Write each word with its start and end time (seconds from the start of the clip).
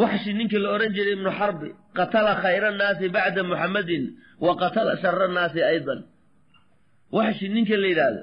waxshi 0.00 0.30
ninkii 0.38 0.60
la 0.64 0.68
odhan 0.74 0.92
jiray 0.96 1.14
ibnu 1.18 1.30
xarbi 1.38 1.68
qatala 1.98 2.32
khayra 2.42 2.66
annaasi 2.72 3.06
bacda 3.16 3.40
muxammadin 3.50 4.04
wa 4.44 4.52
qatala 4.62 4.92
shara 5.02 5.24
annaasi 5.28 5.60
aydan. 5.72 6.00
Waxshi 7.16 7.46
ninka 7.54 7.76
la 7.82 7.88
yidhaahdo 7.92 8.22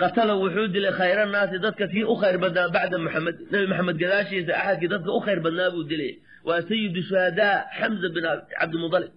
qatala 0.00 0.32
wuxuu 0.42 0.68
dilay 0.74 0.92
khayra 1.00 1.22
annaasi 1.28 1.56
dadka 1.64 1.84
kii 1.92 2.04
u 2.12 2.14
khayr 2.22 2.36
badnaa 2.44 2.68
bacda 2.76 2.96
muxamedin 3.04 3.44
nebi 3.52 3.66
maxamed 3.72 3.96
gadaashiisa 4.02 4.52
axadkii 4.60 4.88
dadka 4.94 5.10
u 5.18 5.20
khayr 5.26 5.40
badnaa 5.46 5.70
buu 5.74 5.84
dilay. 5.90 6.12
Waa 6.48 6.60
sayidu 6.68 7.00
shuhadaa 7.08 7.56
xamza 7.78 8.08
bin 8.14 8.24
cabdimudalib 8.58 9.12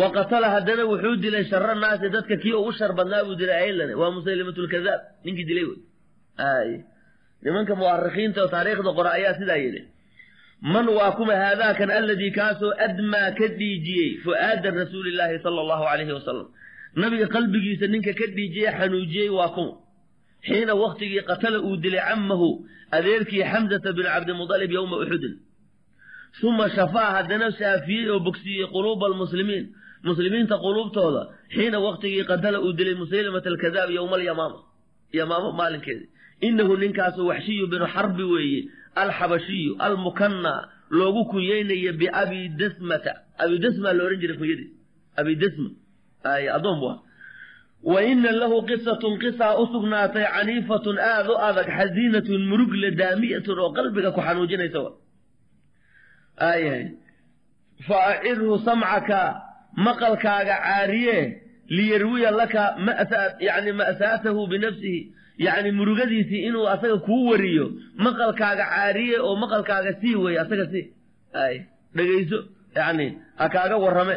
wa 0.00 0.06
qatala 0.16 0.46
haddana 0.54 0.84
wuxuu 0.92 1.16
dilay 1.24 1.44
shara 1.52 1.74
naasi 1.82 2.06
dadka 2.16 2.34
kii 2.42 2.54
ugu 2.60 2.72
shar 2.78 2.92
badnaa 2.98 3.22
buu 3.26 3.36
dilay 3.40 3.58
aylan 3.66 3.90
waa 4.00 4.10
musaylimatulkadaab 4.16 5.00
ninkii 5.24 5.46
dilay 5.50 5.64
wey 5.70 5.80
nimanka 7.44 7.74
mu'arikiinta 7.80 8.38
oo 8.44 8.50
taariikhda 8.54 8.90
qora 8.98 9.10
ayaa 9.18 9.34
sidaa 9.40 9.60
yidhi 9.64 9.82
man 10.62 10.86
waa 10.88 11.12
kuma 11.18 11.34
haadaakan 11.42 11.90
alladii 11.98 12.30
kaasoo 12.38 12.72
admaa 12.86 13.30
ka 13.38 13.46
dhiijiyey 13.60 14.10
fu'aada 14.24 14.70
rasuulillaahi 14.80 15.38
sala 15.44 15.60
allahu 15.64 15.84
calayhi 15.90 16.12
wasalam 16.18 16.46
nabiga 17.02 17.26
qalbigiisa 17.34 17.86
ninka 17.94 18.12
ka 18.20 18.26
dhiijiyey 18.36 18.70
xanuujiyey 18.78 19.28
waa 19.38 19.48
kuma 19.56 19.72
xiina 20.48 20.74
waktigii 20.84 21.22
qatala 21.30 21.58
uu 21.68 21.76
dilay 21.84 22.02
cammahu 22.08 22.48
adeerkii 22.96 23.44
xamzata 23.52 23.92
bin 23.96 24.06
cabdimudalib 24.14 24.70
yowma 24.78 24.96
uxudin 25.02 25.34
uma 26.48 26.66
shafaa 26.76 27.10
haddana 27.16 27.46
shaafiyey 27.60 28.06
oo 28.14 28.20
bogsiiyey 28.26 28.66
quluuba 28.74 29.04
almuslimiin 29.10 29.64
muslimiinta 30.08 30.56
quluubtooda 30.64 31.22
xiina 31.54 31.78
waktigii 31.86 32.24
qatala 32.30 32.58
uu 32.66 32.72
dilay 32.78 32.94
musaylimat 33.02 33.44
alkadaab 33.52 33.90
yowma 33.98 34.14
alyamaama 34.18 34.58
yamaamo 35.18 35.48
maalinkeedi 35.60 36.04
inahu 36.48 36.76
ninkaasu 36.76 37.26
waxshiyu 37.26 37.66
binu 37.72 37.86
xarbi 37.94 38.22
weeye 38.22 38.60
alxabashiyu 38.94 39.76
almukanna 39.78 40.68
loogu 40.90 41.24
kunyeynayo 41.30 41.92
biabi 41.92 42.48
dasmata 42.60 43.12
abi 43.38 43.58
dasma 43.58 43.92
la 43.92 44.04
odhan 44.04 44.20
jiray 44.20 44.36
kunyadiis 44.36 44.70
abi 45.16 45.36
dasma 45.36 45.70
bu 46.80 46.88
ah. 46.88 46.98
Wa 47.82 47.98
ina 47.98 48.30
lahu 48.30 48.62
qisatun 48.62 49.18
qisaa 49.18 49.58
u 49.58 49.66
sugnaatay 49.66 50.22
caniifatun 50.22 50.98
aad 50.98 51.26
u 51.26 51.34
adag 51.34 51.66
xasiinatun 51.66 52.46
murugle 52.46 52.90
daamiyatun 52.94 53.58
oo 53.58 53.72
qalbiga 53.74 54.14
ku 54.14 54.20
xanuujinaysa 54.22 54.80
ayahay 56.38 56.94
fa 57.86 57.96
acirhu 58.12 58.58
samcaka 58.62 59.42
maqalkaaga 59.76 60.54
caariye 60.62 61.42
liyarwiya 61.76 62.30
laka 62.30 62.62
yani 63.40 63.72
ma'saatahu 63.72 64.46
binafsihi 64.46 65.10
yacni 65.38 65.70
murugadiisii 65.78 66.42
inuu 66.48 66.66
asaga 66.74 66.96
kuu 67.06 67.26
wariyo 67.30 67.66
maqalkaaga 68.04 68.64
caariye 68.72 69.18
oo 69.26 69.36
maqalkaaga 69.42 69.92
sii 70.00 70.14
wey 70.14 70.38
asaga 70.42 70.66
sii 70.72 70.84
ay 71.42 71.54
dhegayso 71.96 72.38
yani 72.76 73.06
ha 73.38 73.48
kaaga 73.48 73.76
warrame. 73.84 74.16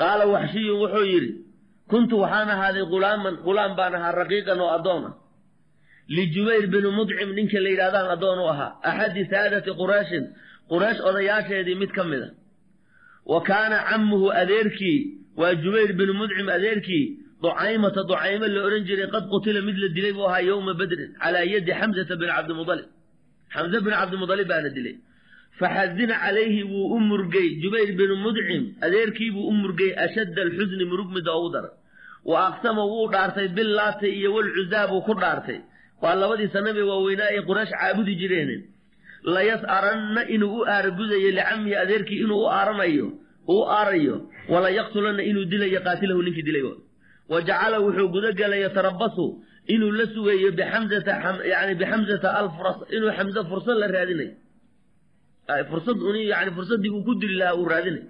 Qaala 0.00 0.24
waxshiyun 0.26 0.78
wuxuu 0.82 1.04
yidhi 1.12 1.30
kuntu 1.90 2.14
waxaan 2.22 2.48
ahaaday 2.54 2.84
hulaaman 2.92 3.34
hulaam 3.46 3.72
baan 3.78 3.94
ahaa 3.98 4.12
raqiiqan 4.22 4.60
oo 4.60 4.70
addoon 4.78 5.04
ah. 5.08 5.14
Lijubayr 6.16 6.66
bini 6.72 6.90
mudcim 6.98 7.30
ninka 7.36 7.58
la 7.60 7.68
yidhahdaan 7.72 8.08
addoon 8.16 8.38
u 8.38 8.46
ahaa. 8.52 8.70
Axadi 8.88 9.22
saadati 9.32 9.70
qurayshin 9.80 10.24
quraysh 10.70 11.00
odayaasheedii 11.08 11.76
mid 11.82 11.90
ka 11.96 12.04
mid 12.04 12.22
a 12.22 12.30
wa 13.32 13.40
kaana 13.48 13.76
cammuhu 13.90 14.26
adeerkii 14.42 14.98
waa 15.40 15.54
jubayr 15.62 15.92
binu 15.98 16.12
mudcim 16.20 16.48
adeerkii 16.56 17.04
ducaymata 17.42 18.02
ducaymo 18.10 18.46
la 18.54 18.60
odhan 18.66 18.82
jiray 18.88 19.08
qad 19.14 19.24
qutila 19.32 19.60
mid 19.68 19.76
la 19.82 19.88
dilay 19.96 20.12
buu 20.16 20.26
ahaa 20.30 20.42
yowma 20.50 20.72
badrin 20.80 21.10
calaa 21.22 21.44
yadi 21.54 21.72
xamzata 21.80 22.14
bin 22.20 22.28
cabdimudalib 22.36 22.88
xamze 23.54 23.78
bin 23.84 23.92
cabdimudalib 24.00 24.48
baana 24.52 24.70
dilay. 24.76 24.96
Faxazina 25.58 26.14
calayhi 26.22 26.62
wuu 26.72 26.86
u 26.96 26.98
murgay 27.10 27.48
jubayr 27.62 27.90
binu 27.98 28.14
mudcim 28.24 28.62
adeerkii 28.86 29.30
buu 29.34 29.46
u 29.50 29.52
murgay 29.62 29.90
ashadda 30.04 30.40
alxusni 30.46 30.84
murug 30.90 31.08
mida 31.16 31.32
ugu 31.38 31.48
daran 31.54 31.74
wa 32.30 32.38
aqsama 32.48 32.82
wuu 32.92 33.06
dhaartay 33.14 33.48
billaata 33.56 34.06
iyo 34.18 34.28
walcuzaa 34.36 34.86
buu 34.90 35.02
ku 35.06 35.12
dhaartay. 35.22 35.58
Waa 36.02 36.14
labadii 36.22 36.50
sanabee 36.56 36.86
waaweynaa 36.90 37.30
ay 37.34 37.40
quraysh 37.48 37.72
caabudi 37.80 38.14
jireen 38.20 38.50
layas'aranna 39.34 40.22
inuu 40.34 40.52
u 40.58 40.66
aaragudayo 40.74 41.30
licamihi 41.38 41.74
adeerkii 41.84 42.20
inuu 42.24 42.40
u 42.44 42.48
aaranayo 42.58 43.06
u 43.54 43.56
aarayo 43.78 44.16
wala 44.52 44.68
yaqtulanna 44.78 45.22
inuu 45.30 45.44
dilayo 45.52 45.80
qaatilahu 45.86 46.22
ninkii 46.26 46.46
dilay 46.48 46.64
wa 47.32 47.38
jacala 47.48 47.76
wuxuu 47.86 48.08
gudagelay 48.14 48.60
yatarabasu 48.66 49.26
inuu 49.74 49.92
la 49.98 50.04
sugayo 50.14 50.50
bixamzata 50.58 51.12
yani 51.52 51.72
bixamzata 51.80 52.28
alfras 52.40 52.78
inuu 52.96 53.10
xamze 53.18 53.40
fursad 53.50 53.76
la 53.82 53.86
raadinayo 53.94 54.34
fursad 55.70 55.98
un 56.08 56.16
yani 56.32 56.50
fursaddii 56.56 56.90
uu 56.96 57.04
ku 57.06 57.12
dili 57.20 57.34
lahaa 57.40 57.56
uu 57.60 57.68
raadinay 57.72 58.04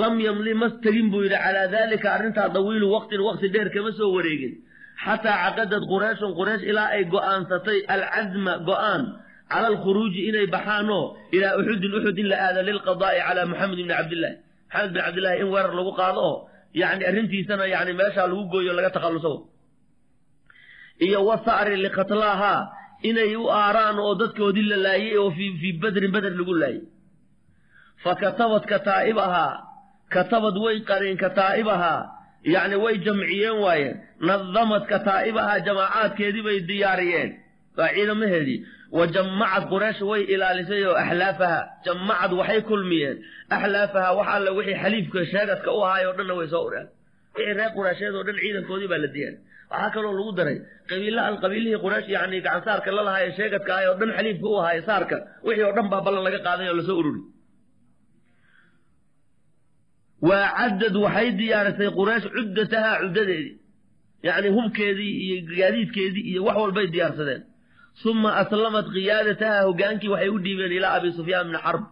lam 0.00 0.14
yamli 0.26 0.52
mas 0.62 0.72
tegin 0.84 1.06
buu 1.12 1.22
yidhi 1.24 1.38
calaa 1.44 1.66
daalika 1.74 2.08
arrintaa 2.16 2.48
dawiilu 2.56 2.86
waqtin 2.96 3.20
waqti 3.28 3.48
dheer 3.54 3.68
kama 3.74 3.90
soo 3.98 4.10
wareegin 4.16 4.52
xataa 5.04 5.36
caqadad 5.44 5.82
qurayshun 5.92 6.32
quraysh 6.38 6.64
ilaa 6.70 6.88
ay 6.96 7.02
go'aansatay 7.14 7.78
alcazma 7.94 8.52
go'aan 8.68 9.02
cala 9.52 9.66
alkhuruuji 9.72 10.20
inay 10.28 10.46
baxaanoo 10.54 11.04
ilaa 11.36 11.52
uxudin 11.60 11.92
uxud 11.98 12.16
in 12.22 12.26
la 12.32 12.36
aado 12.46 12.60
lilqadaa'i 12.68 13.18
calaa 13.28 13.46
muxamed 13.52 13.76
bni 13.78 13.94
cabdillahi 13.98 14.36
maxamed 14.68 14.92
bin 14.94 15.00
cabdillahi 15.06 15.36
in 15.42 15.48
weerar 15.54 15.72
lagu 15.78 15.92
qaado 16.00 16.20
oo 16.30 16.36
yani 16.74 17.02
arrintiisana 17.10 17.64
yani 17.74 17.92
meeshaa 18.00 18.26
lagu 18.30 18.44
gooyo 18.52 18.72
laga 18.78 18.90
takhalluso 18.96 19.32
iyo 21.06 21.20
wasa'ri 21.28 21.76
likatlaahaa 21.84 22.60
inay 23.08 23.36
u 23.36 23.46
aaraan 23.62 23.98
oo 23.98 24.14
dadkoodii 24.20 24.66
la 24.72 24.76
laayey 24.86 25.16
oo 25.22 25.30
fii 25.36 25.72
badrin 25.82 26.12
beder 26.14 26.32
lagu 26.40 26.54
laayey 26.62 26.82
fa 28.02 28.12
katabad 28.22 28.64
kataa'ibahaa 28.72 29.52
katabad 30.14 30.56
way 30.64 30.76
qareen 30.90 31.16
kataa'ibahaa 31.24 32.00
yacni 32.54 32.76
way 32.84 32.94
jamciyeen 33.06 33.58
waaye 33.64 33.88
nadamad 34.28 34.82
kataa'ibahaa 34.92 35.58
jamaacaadkeedii 35.68 36.44
bay 36.48 36.58
diyaariyeen 36.70 37.30
waa 37.78 37.90
ciidamaheedii 37.96 38.58
wa 38.96 39.06
jammacad 39.14 39.64
quraysh 39.72 40.00
way 40.10 40.22
ilaalisay 40.34 40.82
oo 40.90 40.96
axlaafaha 41.04 41.60
jammacad 41.86 42.32
waxay 42.40 42.60
kulmiyeen. 42.70 43.16
Axlaafaha 43.56 44.10
wax 44.18 44.28
alle 44.36 44.50
wixii 44.58 44.78
xaliifka 44.82 45.18
sheegadka 45.32 45.70
u 45.78 45.80
ahaay 45.86 46.04
dhanna 46.18 46.34
way 46.38 46.48
soo 46.52 46.64
ureen. 46.68 46.86
Wixii 47.36 47.54
reer 47.58 47.70
quraysheed 47.76 48.14
oo 48.18 48.24
dhan 48.26 48.36
ciidankoodii 48.42 48.88
baa 48.92 49.00
la 49.04 49.08
diyaaray 49.14 49.38
waxaa 49.70 49.90
kaloo 49.94 50.12
lagu 50.18 50.32
daray 50.38 50.56
qabiila 50.90 51.22
qabiilihii 51.42 51.80
quraysh 51.84 52.08
yani 52.16 52.36
gacansaarka 52.46 52.90
la 52.96 53.02
lahaay 53.08 53.32
sheegadka 53.38 53.70
ahay 53.74 53.86
oo 53.90 53.96
dhan 54.00 54.10
xaliifka 54.16 54.46
u 54.54 54.56
ahaay 54.62 54.80
saarka 54.88 55.16
wixii 55.46 55.64
oo 55.68 55.74
dhan 55.76 55.86
baa 55.92 56.00
ballan 56.06 56.22
laga 56.26 56.40
qaaday 56.46 56.68
oo 56.70 56.76
la 56.80 56.84
soo 56.88 56.98
ururi. 57.02 57.22
Waa 60.28 60.68
waxay 61.04 61.28
diyaarisay 61.40 61.90
quraysh 61.98 62.26
cuddatahaa 62.36 62.96
cuddadeedii 63.02 63.54
yacni 64.26 64.48
hubkeedii 64.56 65.12
iyo 65.24 65.36
gaadiidkeedii 65.58 66.24
iyo 66.30 66.40
wax 66.46 66.56
walbay 66.62 66.86
diyaarsadeen 66.94 67.42
suma 68.02 68.30
aslamat 68.42 68.86
kiyaadataha 68.94 69.58
hogaankii 69.68 70.08
waxay 70.14 70.30
u 70.36 70.38
dhiibeen 70.44 70.72
ilaa 70.78 70.94
abi 70.98 71.10
sufyaan 71.18 71.46
bni 71.48 71.58
xarb 71.64 71.82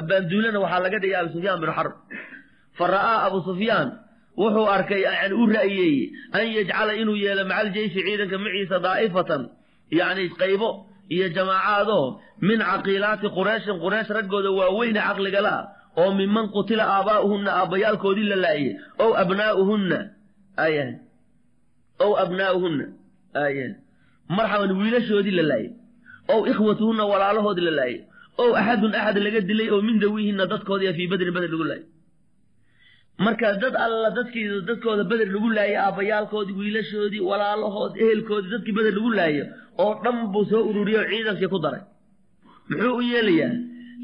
abbaanduulana 0.00 0.58
waxaa 0.64 0.80
laga 0.84 0.98
dhigay 1.02 1.16
abi 1.20 1.30
sufyaan 1.36 1.58
bni 1.62 1.72
xarb 1.78 1.92
fa 2.78 2.84
ra'aa 2.94 3.18
abu 3.28 3.38
sufyaan 3.48 3.88
wuxuu 4.40 4.66
arkay 4.76 5.00
yani 5.06 5.34
u 5.42 5.44
ra'yeeyey 5.56 5.96
an 6.38 6.44
yajcala 6.56 6.92
inuu 7.00 7.16
yeelo 7.24 7.44
macal 7.50 7.68
jeyshi 7.76 8.00
ciidanka 8.06 8.36
maciisa 8.44 8.76
daa'ifatan 8.86 9.42
yacni 9.98 10.24
qaybo 10.40 10.68
iyo 11.14 11.26
jamaacaadoo 11.36 12.06
min 12.48 12.58
caqiilaati 12.70 13.26
qurayshin. 13.36 13.76
Quraysh 13.84 14.10
raggooda 14.18 14.50
waaweyne 14.58 15.00
caqligala 15.08 15.54
oo 16.00 16.10
minman 16.20 16.46
qutila 16.54 16.84
aabaa'uhunna 16.96 17.50
aabbayaalkoodii 17.60 18.28
la 18.32 18.36
laayey 18.44 18.72
ow 19.04 19.10
abnaa'uhunna 19.22 19.98
aya 20.64 20.84
ow 22.04 22.12
abnaa'uhunna 22.24 22.84
aya 23.44 23.66
marxaban 24.36 24.70
wiilashoodii 24.80 25.34
la 25.38 25.44
laayey 25.50 25.70
ow 26.32 26.40
ikhwatuhunna 26.52 27.04
walaalahoodii 27.12 27.66
la 27.68 27.74
laayey 27.78 27.98
ow 28.42 28.50
axadun 28.60 28.92
axad 29.00 29.16
laga 29.26 29.40
dilay 29.48 29.68
oo 29.74 29.80
min 29.88 29.96
dawiihinna 30.02 30.44
dadkoodii 30.52 30.92
fii 30.98 31.08
badrin 31.12 31.34
beder 31.36 31.50
lagu 31.54 31.64
laayay. 31.70 31.84
Marka 33.24 33.48
dad 33.62 33.74
alla 33.84 34.10
dadkii 34.18 34.46
dadkooda 34.68 35.04
beder 35.10 35.28
lagu 35.34 35.48
laayay 35.58 35.76
aabbayaalkoodii 35.84 36.56
wiilashoodii 36.60 37.22
walaalahood 37.30 37.92
ehelkoodii 38.04 38.50
dadkii 38.54 38.74
beder 38.78 38.92
lagu 38.98 39.10
laayo 39.18 39.44
oo 39.82 39.92
dhan 40.04 40.16
buu 40.32 40.44
soo 40.50 40.62
ururiyey 40.70 41.00
oo 41.02 41.08
ciidankii 41.10 41.50
ku 41.54 41.58
daray. 41.64 41.82
Muxuu 42.70 42.94
u 43.00 43.02
yeelayaa 43.10 43.52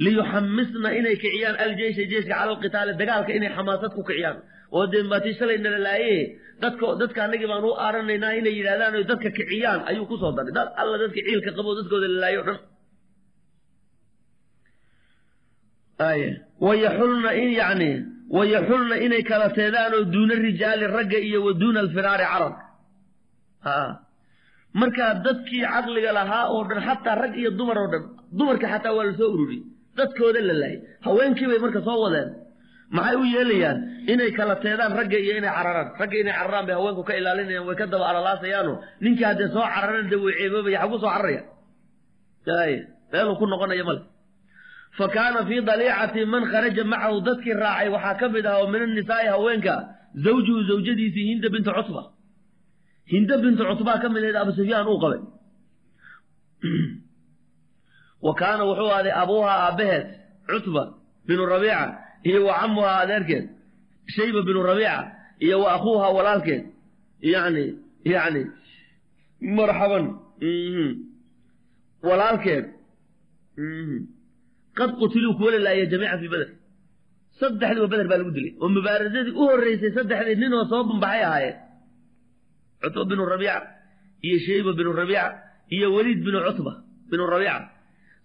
liyuxamisna 0.04 0.88
inay 0.98 1.16
kiciyaan 1.22 1.56
aljeysha 1.64 2.04
jeyska 2.12 2.34
cala 2.38 2.50
alqitaali 2.54 2.92
dagaalka 3.00 3.30
inay 3.38 3.50
xamaasad 3.56 3.92
ku 3.96 4.02
kiciyaan 4.08 4.36
oo 4.76 4.84
dee 4.92 5.02
maatii 5.10 5.34
shalay 5.38 5.58
laaye 5.86 6.14
dadka 6.62 6.86
dadka 7.00 7.18
annagii 7.26 7.48
baan 7.52 7.64
u 7.70 7.72
aaranaynaa 7.86 8.32
inay 8.40 8.54
yidhahdaan 8.58 8.94
oy 8.98 9.04
dadka 9.12 9.28
kiciyaan 9.38 9.80
ayuu 9.90 10.06
ku 10.10 10.16
soo 10.22 10.32
daray 10.36 10.52
dad 10.58 10.68
alla 10.80 10.96
dadka 11.02 11.20
ciilka 11.26 11.50
qabo 11.58 11.70
dadkooda 11.78 12.06
la 12.14 12.18
laayo 12.24 12.40
o 12.42 12.44
dhan 12.48 12.58
wayaxulna 16.66 17.30
in 17.42 17.50
yani 17.60 17.90
wayaxulna 18.36 18.96
inay 19.06 19.22
kala 19.30 19.48
teedaan 19.58 19.92
oo 19.98 20.04
duuna 20.14 20.34
rijaali 20.46 20.86
ragga 20.96 21.18
iyo 21.28 21.38
wa 21.46 21.52
duuna 21.60 21.78
alfiraari 21.84 22.24
carab 22.32 22.54
markaa 24.80 25.12
dadkii 25.26 25.62
caqliga 25.72 26.10
lahaa 26.18 26.44
oo 26.54 26.62
dhan 26.68 26.80
xataa 26.88 27.14
rag 27.22 27.32
iyo 27.40 27.50
dumar 27.58 27.78
oo 27.82 27.88
dhan 27.92 28.02
dumarka 28.38 28.66
xataa 28.72 28.92
waa 28.96 29.06
la 29.08 29.14
soo 29.20 29.30
ururiyey 29.34 29.62
dadkooda 29.98 30.40
la 30.48 30.54
laayay. 30.62 30.78
Haweenkii 31.06 31.46
bay 31.50 31.58
marka 31.64 31.80
soo 31.88 31.98
wadeen. 32.04 32.28
Maxay 32.96 33.16
u 33.22 33.24
yeelayaan 33.34 33.78
inay 34.12 34.30
kala 34.38 34.54
teedaan 34.64 34.92
ragga 34.98 35.18
iyo 35.24 35.32
inay 35.40 35.52
cararaan? 35.58 35.88
Ragga 36.00 36.16
inay 36.22 36.34
cararaan 36.38 36.64
bay 36.68 36.74
haweenku 36.78 37.02
ka 37.08 37.12
ilaalinayaan 37.20 37.66
way 37.68 37.76
ka 37.80 37.86
daba 37.92 38.04
alalaasayaano 38.10 38.72
ninkii 39.04 39.26
haddee 39.28 39.48
soo 39.54 39.64
cararana 39.74 40.08
dee 40.10 40.20
way 40.24 40.32
ceeboobaya 40.40 40.78
xagu 40.82 40.96
soo 41.02 41.10
cararaya. 41.14 41.42
Ay 42.64 42.74
meeluu 43.12 43.36
ku 43.40 43.44
noqonaya 43.52 43.84
male. 43.88 44.02
Fa 44.98 45.06
kaana 45.14 45.40
fii 45.48 45.60
daliicati 45.68 46.20
man 46.32 46.42
kharaja 46.52 46.84
macahu 46.92 47.16
dadkii 47.28 47.54
raacay 47.62 47.88
waxaa 47.94 48.14
ka 48.20 48.26
mid 48.34 48.46
ah 48.50 48.56
oo 48.60 48.66
min 48.72 48.82
annisaa'i 48.86 49.26
haweenka 49.34 49.74
zawjuhu 50.24 50.60
zawjadiisii 50.70 51.24
hinda 51.30 51.48
bintu 51.54 51.70
cutba. 51.78 52.02
Hinda 53.12 53.34
bintu 53.44 53.62
cutbaa 53.70 53.98
ka 54.02 54.08
mid 54.14 54.22
ahayd 54.24 54.36
abu 54.42 54.52
sufyaan 54.58 54.86
uu 54.92 54.98
qabay 55.04 55.20
wa 58.26 58.32
kaana 58.40 58.62
wuxuu 58.70 58.90
ahday 58.96 59.12
abuuhaa 59.22 59.58
aabbaheed 59.66 60.06
cutba 60.50 60.82
binu 61.28 61.42
rabiica 61.54 61.80
iyo 62.28 62.40
wa 62.48 62.54
camuhaa 62.60 62.96
adeerkeed 63.04 63.44
shayba 64.14 64.40
binu 64.48 64.60
rabiica 64.70 64.96
iyo 65.44 65.56
wa 65.62 65.68
akhuuhaa 65.76 66.10
walaalkeed. 66.18 66.62
Yani 67.34 67.64
yani 68.14 68.42
marxaban 69.56 70.04
walaalkeed. 72.08 72.64
Qad 74.78 74.90
qutiluu 75.00 75.34
kuwa 75.38 75.50
la 75.52 75.58
laaya 75.66 75.86
jamiican 75.92 76.18
fii 76.22 76.30
beder 76.34 76.50
saddexdiiba 77.40 77.86
beder 77.92 78.06
baa 78.10 78.18
lagu 78.20 78.30
dilay 78.36 78.52
oo 78.62 78.68
mubaarasadii 78.76 79.34
u 79.40 79.42
horreysay 79.50 79.90
saddexdii 79.96 80.36
nin 80.42 80.52
oo 80.58 80.64
soo 80.70 80.82
bambaxay 80.88 81.22
ahaayeen. 81.28 81.56
Cutba 82.82 83.02
binu 83.10 83.22
rabiica 83.32 83.56
iyo 84.26 84.36
shayba 84.46 84.70
binu 84.78 84.90
rabiica 85.00 85.24
iyo 85.74 85.86
weliid 85.94 86.20
binu 86.26 86.38
cutba 86.46 86.72
binu 87.10 87.24
rabiica 87.34 87.56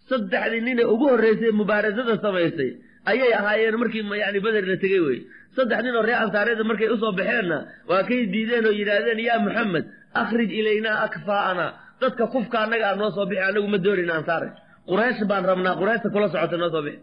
saddexdii 0.09 0.61
nin 0.67 0.77
ee 0.83 0.88
ugu 0.94 1.06
horreysay 1.13 1.51
mubaarasada 1.61 2.15
samaysay 2.25 2.69
ayay 3.11 3.31
ahaayeen 3.39 3.75
markii 3.81 4.03
yani 4.23 4.39
beder 4.45 4.63
la 4.71 4.77
tegey 4.83 5.01
wey. 5.07 5.19
Saddex 5.56 5.79
nin 5.85 5.94
oo 6.00 6.03
reer 6.07 6.19
ansaareeda 6.25 6.63
markay 6.71 6.89
u 6.95 6.97
soo 7.03 7.11
baxeenna 7.19 7.57
waa 7.89 8.03
kay 8.09 8.19
diideen 8.33 8.65
oo 8.69 8.73
yidhaahdeen 8.79 9.19
yaa 9.27 9.39
muxamed 9.45 9.85
akhrij 10.21 10.51
ilaynaa 10.59 10.97
akfaa'ana 11.07 11.65
dadka 12.01 12.23
kufka 12.33 12.57
annaga 12.63 12.85
aad 12.89 12.97
noo 13.01 13.11
soo 13.17 13.25
bixi 13.29 13.44
annagu 13.50 13.67
ma 13.73 13.77
doonayna 13.85 14.13
ansaare. 14.19 14.50
Quraysh 14.89 15.21
baan 15.29 15.44
rabnaa 15.51 15.75
qurayshta 15.81 16.07
kula 16.13 16.27
socota 16.33 16.57
noo 16.62 16.69
soo 16.75 16.83
bixi 16.88 17.00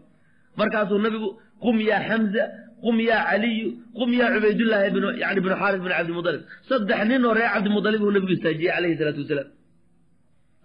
markaasuu 0.59 0.99
nabigu 1.05 1.29
qum 1.63 1.75
yaa 1.89 2.01
xamza 2.09 2.43
qum 2.83 2.95
yaa 3.09 3.21
caliyu 3.29 3.67
qum 3.97 4.09
yaa 4.19 4.29
cubaydullaahi 4.35 4.87
yani 5.23 5.39
binu 5.45 5.55
xaaris 5.61 5.79
bin 5.85 5.91
cabdimudalib 5.97 6.41
saddex 6.69 6.99
nin 7.11 7.21
oo 7.29 7.33
reer 7.39 7.49
cabdimudalib 7.55 8.01
uu 8.05 8.11
nabigu 8.15 8.33
istaajiyey 8.37 8.71
calayhi 8.75 8.95
salaatu 8.99 9.19
wasalaam. 9.25 9.49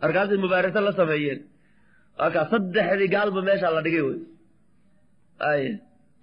Markaasay 0.02 0.38
mubaarasa 0.44 0.80
la 0.86 0.92
sameeyeen 1.00 1.40
wakaa 2.20 2.44
saddexdii 2.52 3.08
gaalba 3.14 3.40
meeshaa 3.48 3.72
la 3.76 3.80
dhigay 3.86 4.02
wey 4.08 4.18
ay 5.50 5.62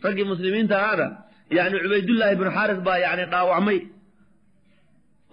raggii 0.04 0.26
muslimiinta 0.34 0.76
ahaana 0.82 1.08
yani 1.58 1.76
cubaydullaahi 1.84 2.36
binu 2.40 2.52
xaaris 2.58 2.80
baa 2.88 2.98
yani 3.06 3.24
dhaawacmay. 3.34 3.80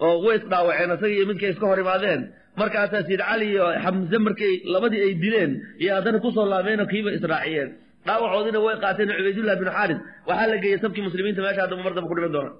Oo 0.05 0.15
way 0.25 0.35
isdhaawaceen 0.39 0.89
isaga 0.95 1.13
iyo 1.17 1.25
midkay 1.29 1.49
iska 1.53 1.65
hor 1.69 1.79
imaadeen. 1.83 2.21
Markaasaa 2.59 3.03
siid 3.07 3.21
cali 3.29 3.45
iyo 3.53 3.65
xamse 3.83 4.17
markay 4.27 4.53
labadii 4.73 5.01
ay 5.07 5.13
dileen 5.23 5.51
iyo 5.81 5.91
haddana 5.97 6.19
ku 6.23 6.29
soo 6.35 6.45
laabeenoo 6.53 6.87
kiiba 6.91 7.09
israaciyeen. 7.17 7.69
Dhaawacoodina 8.07 8.59
way 8.65 8.75
qaateen 8.83 9.09
cubaydullahi 9.19 9.57
binu 9.61 9.71
xaaris. 9.77 9.99
Waxaa 10.27 10.47
la 10.51 10.57
geeyey 10.63 10.79
sabkii 10.83 11.03
muslimiinta 11.07 11.41
meesha 11.45 11.61
haddaba 11.63 11.81
mar 11.85 11.93
damba 11.95 12.09
ku 12.11 12.15
dhiman 12.17 12.33
doona. 12.35 12.51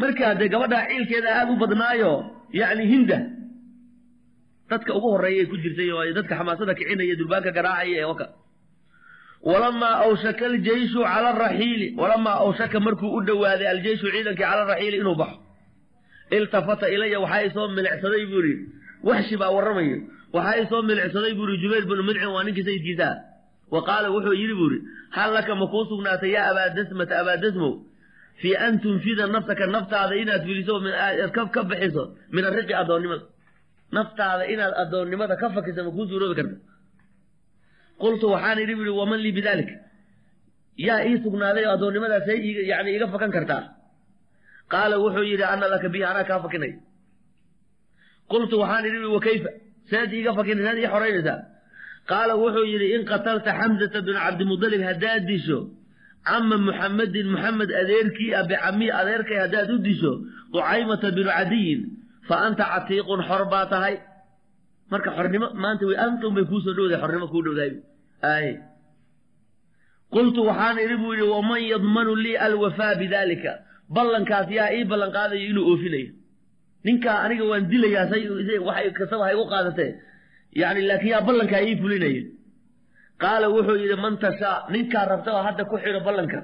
Markaa 0.00 0.32
dee 0.40 0.48
gabadhaa 0.54 0.84
ciilkeeda 0.90 1.28
aada 1.38 1.50
u 1.54 1.56
badnaayo 1.62 2.12
yani 2.60 2.84
hinda 2.92 3.18
dadka 4.70 4.90
ugu 4.98 5.08
horreeyay 5.14 5.46
ku 5.50 5.56
jirtay 5.64 5.90
oo 5.96 6.04
dadka 6.18 6.34
xamaasada 6.38 6.72
kicinaya 6.78 7.14
durbaanka 7.20 7.50
garaacaya 7.56 7.96
ee 8.02 8.08
waka. 8.12 8.26
Walamaa 9.50 9.94
awshaka 10.04 10.44
aljeyshu 10.52 11.00
cala 11.10 11.28
araxiili 11.34 11.86
walamaa 12.00 12.36
awshaka 12.44 12.80
markuu 12.86 13.10
u 13.16 13.20
dhowaaday 13.28 13.68
aljeyshu 13.74 14.06
ciidankii 14.14 14.42
cala 14.44 14.62
araxiili 14.66 14.96
inuu 15.02 15.14
baxo. 15.20 15.38
Iltafata 16.36 16.86
ilaya 16.94 17.18
waxaa 17.24 17.42
isoo 17.48 17.66
milicsaday 17.76 18.24
buu 18.30 18.42
yidhi. 18.46 18.64
Waxshi 19.08 19.36
baa 19.40 19.50
warramayo 19.56 19.98
waxaa 20.36 20.56
isoo 20.64 20.82
milicsaday 20.88 21.32
buu 21.38 21.46
yidhi 21.48 21.62
jubayr 21.62 21.84
binu 21.90 22.02
mudcim 22.08 22.30
waa 22.36 22.44
ninkii 22.46 22.64
sayidkiisaa 22.68 23.14
wa 23.74 23.80
qaala 23.88 24.08
wuxuu 24.14 24.34
yidhi 24.42 24.54
buu 24.58 24.68
yidhi 24.72 24.80
hal 25.16 25.30
laka 25.36 25.54
ma 25.60 25.66
kuu 25.72 25.84
sugnaatay 25.90 26.30
yaa 26.36 26.46
abaadasmata 26.52 27.14
abaadasmow 27.22 27.72
fii 28.40 28.54
an 28.66 28.74
tunfida 28.82 29.24
nafsaka 29.34 29.64
naftaada 29.74 30.14
inaad 30.22 30.42
filiso 30.48 30.74
ka 31.54 31.60
bixiso 31.70 32.02
min 32.34 32.44
ariqi 32.50 32.74
addoonnimada 32.80 33.24
naftaada 33.96 34.44
inaad 34.52 34.74
addoonnimada 34.82 35.34
ka 35.42 35.46
fakiso 35.56 35.80
ma 35.86 35.90
kuu 35.96 36.06
suuroobi 36.10 36.34
karta 36.38 36.56
qultu 38.02 38.24
waxaan 38.34 38.58
idhi 38.64 38.74
buhi 38.78 38.92
waman 39.00 39.20
lii 39.24 39.34
bidalik 39.38 39.70
yaa 40.86 41.00
ii 41.10 41.16
sugnaaday 41.24 41.64
oo 41.68 41.72
addoonnimadaasay 41.76 42.38
yani 42.72 42.90
iga 42.96 43.06
fakan 43.14 43.30
kartaa. 43.36 43.62
Qaala 44.72 44.94
wuxuu 45.04 45.24
yidhi 45.32 45.44
ana 45.54 45.66
laka 45.72 45.88
bihi 45.92 46.04
anaa 46.10 46.24
kaa 46.30 46.40
fakinay. 46.44 46.72
Qultu 48.32 48.54
waxaan 48.62 48.84
idhi 48.88 48.98
buhi 49.02 49.14
wakayfa 49.18 49.50
seed 49.90 50.10
iiga 50.18 50.32
fakinay 50.38 50.62
seed 50.66 50.78
ii 50.82 50.90
xoraynaysaa 50.94 51.38
qaala 52.10 52.32
wuxuu 52.42 52.66
yidhi 52.72 52.86
in 52.96 53.02
qatalta 53.10 53.50
xamzata 53.60 53.98
bina 54.06 54.20
cabdimudalib 54.26 54.82
haddaad 54.90 55.22
disho 55.30 55.58
cama 56.28 56.56
muxamedin 56.68 57.26
muxamed 57.34 57.70
adeerkii 57.82 58.30
a 58.38 58.42
bicamii 58.50 58.90
adeerkay 59.00 59.38
haddaad 59.44 59.68
u 59.74 59.78
disho 59.88 60.12
ducaymata 60.52 61.08
binu 61.16 61.30
cadiyin 61.38 61.80
fa 62.28 62.36
anta 62.46 62.64
catiiqun 62.72 63.20
xor 63.28 63.42
baa 63.52 63.66
tahay 63.72 63.94
marka 64.92 65.10
xornimo 65.16 65.46
maanta 65.62 65.84
way 65.90 65.96
antum 66.06 66.32
bay 66.36 66.44
kuusoo 66.50 66.74
dhowdahay 66.76 67.00
xornimo 67.04 67.26
kuu 67.32 67.42
dhowdahay 67.46 67.72
ay 68.34 68.46
qultu 70.14 70.40
waxaan 70.48 70.76
idhi 70.84 70.96
buu 71.02 71.12
yidhi 71.14 71.26
waman 71.34 71.60
yadmanu 71.72 72.12
lii 72.24 72.36
alwafaa 72.46 72.94
bidalika 73.00 73.52
ballankaas 73.96 74.48
yaa 74.58 74.68
ii 74.78 74.84
ballan 74.90 75.10
qaadayo 75.16 75.42
inuu 75.50 75.64
oofinayo 75.72 76.08
ninkaa 76.86 77.16
aniga 77.24 77.44
waan 77.50 77.64
dilayaa 77.72 78.04
say 78.12 78.22
waxay 78.68 78.90
kastaba 78.98 79.22
ha 79.26 79.32
igu 79.36 79.44
qaadatee 79.52 79.90
yani 80.60 80.80
laakiin 80.90 81.12
yaa 81.14 81.22
ballankaa 81.28 81.62
ii 81.68 81.76
fulinaya 81.82 82.22
qaala 83.22 83.46
wuxuu 83.54 83.76
yidhi 83.82 83.96
man 84.04 84.14
tashaa 84.24 84.56
ninkaa 84.74 85.04
rabta 85.12 85.30
oo 85.36 85.42
hadda 85.48 85.62
ku 85.70 85.76
xidho 85.84 86.00
ballanka 86.08 86.38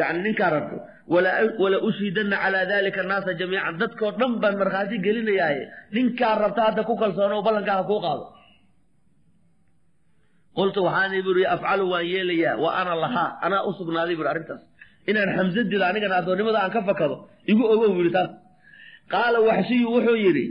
yani 0.00 0.18
ninkaa 0.26 0.50
rabto. 0.54 0.76
Wala 1.62 1.78
ushhidanna 1.88 2.36
calaa 2.42 2.64
dalika 2.72 3.00
annaasa 3.04 3.30
jamiican. 3.40 3.74
Dadkoo 3.82 4.10
dhan 4.20 4.32
baan 4.42 4.54
markhaati 4.60 4.96
gelinayaaye. 5.06 5.62
Ninkaa 5.94 6.34
rabta 6.42 6.60
hadda 6.66 6.82
ku 6.88 6.94
kalsoono 7.02 7.34
oo 7.38 7.42
ballankaa 7.46 7.76
ha 7.80 7.84
kuu 7.90 8.00
qaado. 8.04 8.24
Qultu 10.56 10.80
waxaan 10.86 11.12
buri 11.26 11.42
afcalu 11.54 11.84
waan 11.92 12.06
yeelayaa 12.12 12.54
wa 12.62 12.70
ana 12.80 12.92
lahaa. 13.02 13.30
Anaa 13.46 13.62
u 13.68 13.72
sugnaaday 13.78 14.16
buri 14.18 14.28
arrintaas. 14.32 14.62
Inaan 15.10 15.30
xamse 15.36 15.60
dilo 15.70 15.84
anigana 15.90 16.14
addoonnimada 16.20 16.58
aan 16.64 16.70
ka 16.76 16.80
fakado 16.88 17.16
igu 17.50 17.62
ogow 17.72 17.90
yidhi 17.98 18.12
taas. 18.16 18.30
Qaala 19.12 19.38
waxshiyu 19.48 19.86
wuxuu 19.94 20.16
yidhi 20.24 20.44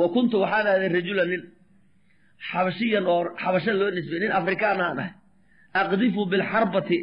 wa 0.00 0.06
kuntu 0.14 0.34
waxaan 0.44 0.66
ahday 0.72 0.88
rajula 0.96 1.24
nin 1.32 1.42
xabashiyan 2.50 3.04
oo 3.12 3.20
xabasho 3.42 3.72
loo 3.80 3.90
nisbay 3.96 4.18
nin 4.22 4.32
afrikaan 4.40 4.78
aan 4.86 4.98
ahay. 5.02 5.12
Aqdifu 5.80 6.20
bilxarbati 6.32 6.98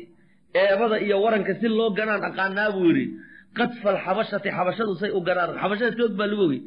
eebada 0.60 0.96
iyo 1.05 1.15
waranka 1.24 1.53
si 1.60 1.67
loo 1.77 1.89
ganaan 1.98 2.24
aqaanaa 2.29 2.70
buu 2.75 2.86
yidhi 2.89 3.05
qadfa 3.58 3.88
alxabashati 3.96 4.50
xabashadu 4.58 4.93
say 5.01 5.10
u 5.17 5.22
ganaan 5.27 5.50
xabashada 5.62 5.91
toog 6.00 6.13
baa 6.20 6.27
lagu 6.31 6.43
ogey 6.48 6.62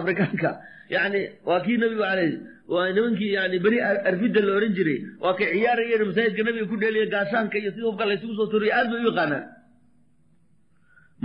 afrikaanka. 0.00 0.50
Yani 0.94 1.20
waa 1.48 1.60
kii 1.64 1.76
nabigu 1.82 2.04
aley 2.12 2.30
waa 2.72 2.86
nimankii 2.96 3.32
yani 3.38 3.56
beri 3.64 3.78
arfidda 4.08 4.40
la 4.46 4.52
ohan 4.58 4.72
jiray 4.76 4.98
waa 5.24 5.34
kay 5.38 5.46
ciyaarayeen 5.54 6.02
masaajidka 6.08 6.42
nabiga 6.46 6.66
ku 6.70 6.76
dheeliya 6.82 7.06
gaashaanka 7.14 7.56
iyo 7.62 7.70
sida 7.74 7.86
hubka 7.88 8.04
laysugu 8.10 8.34
soo 8.38 8.48
turiya 8.52 8.72
aad 8.78 8.88
bay 8.92 9.00
u 9.04 9.08
yaqaanaan. 9.10 9.44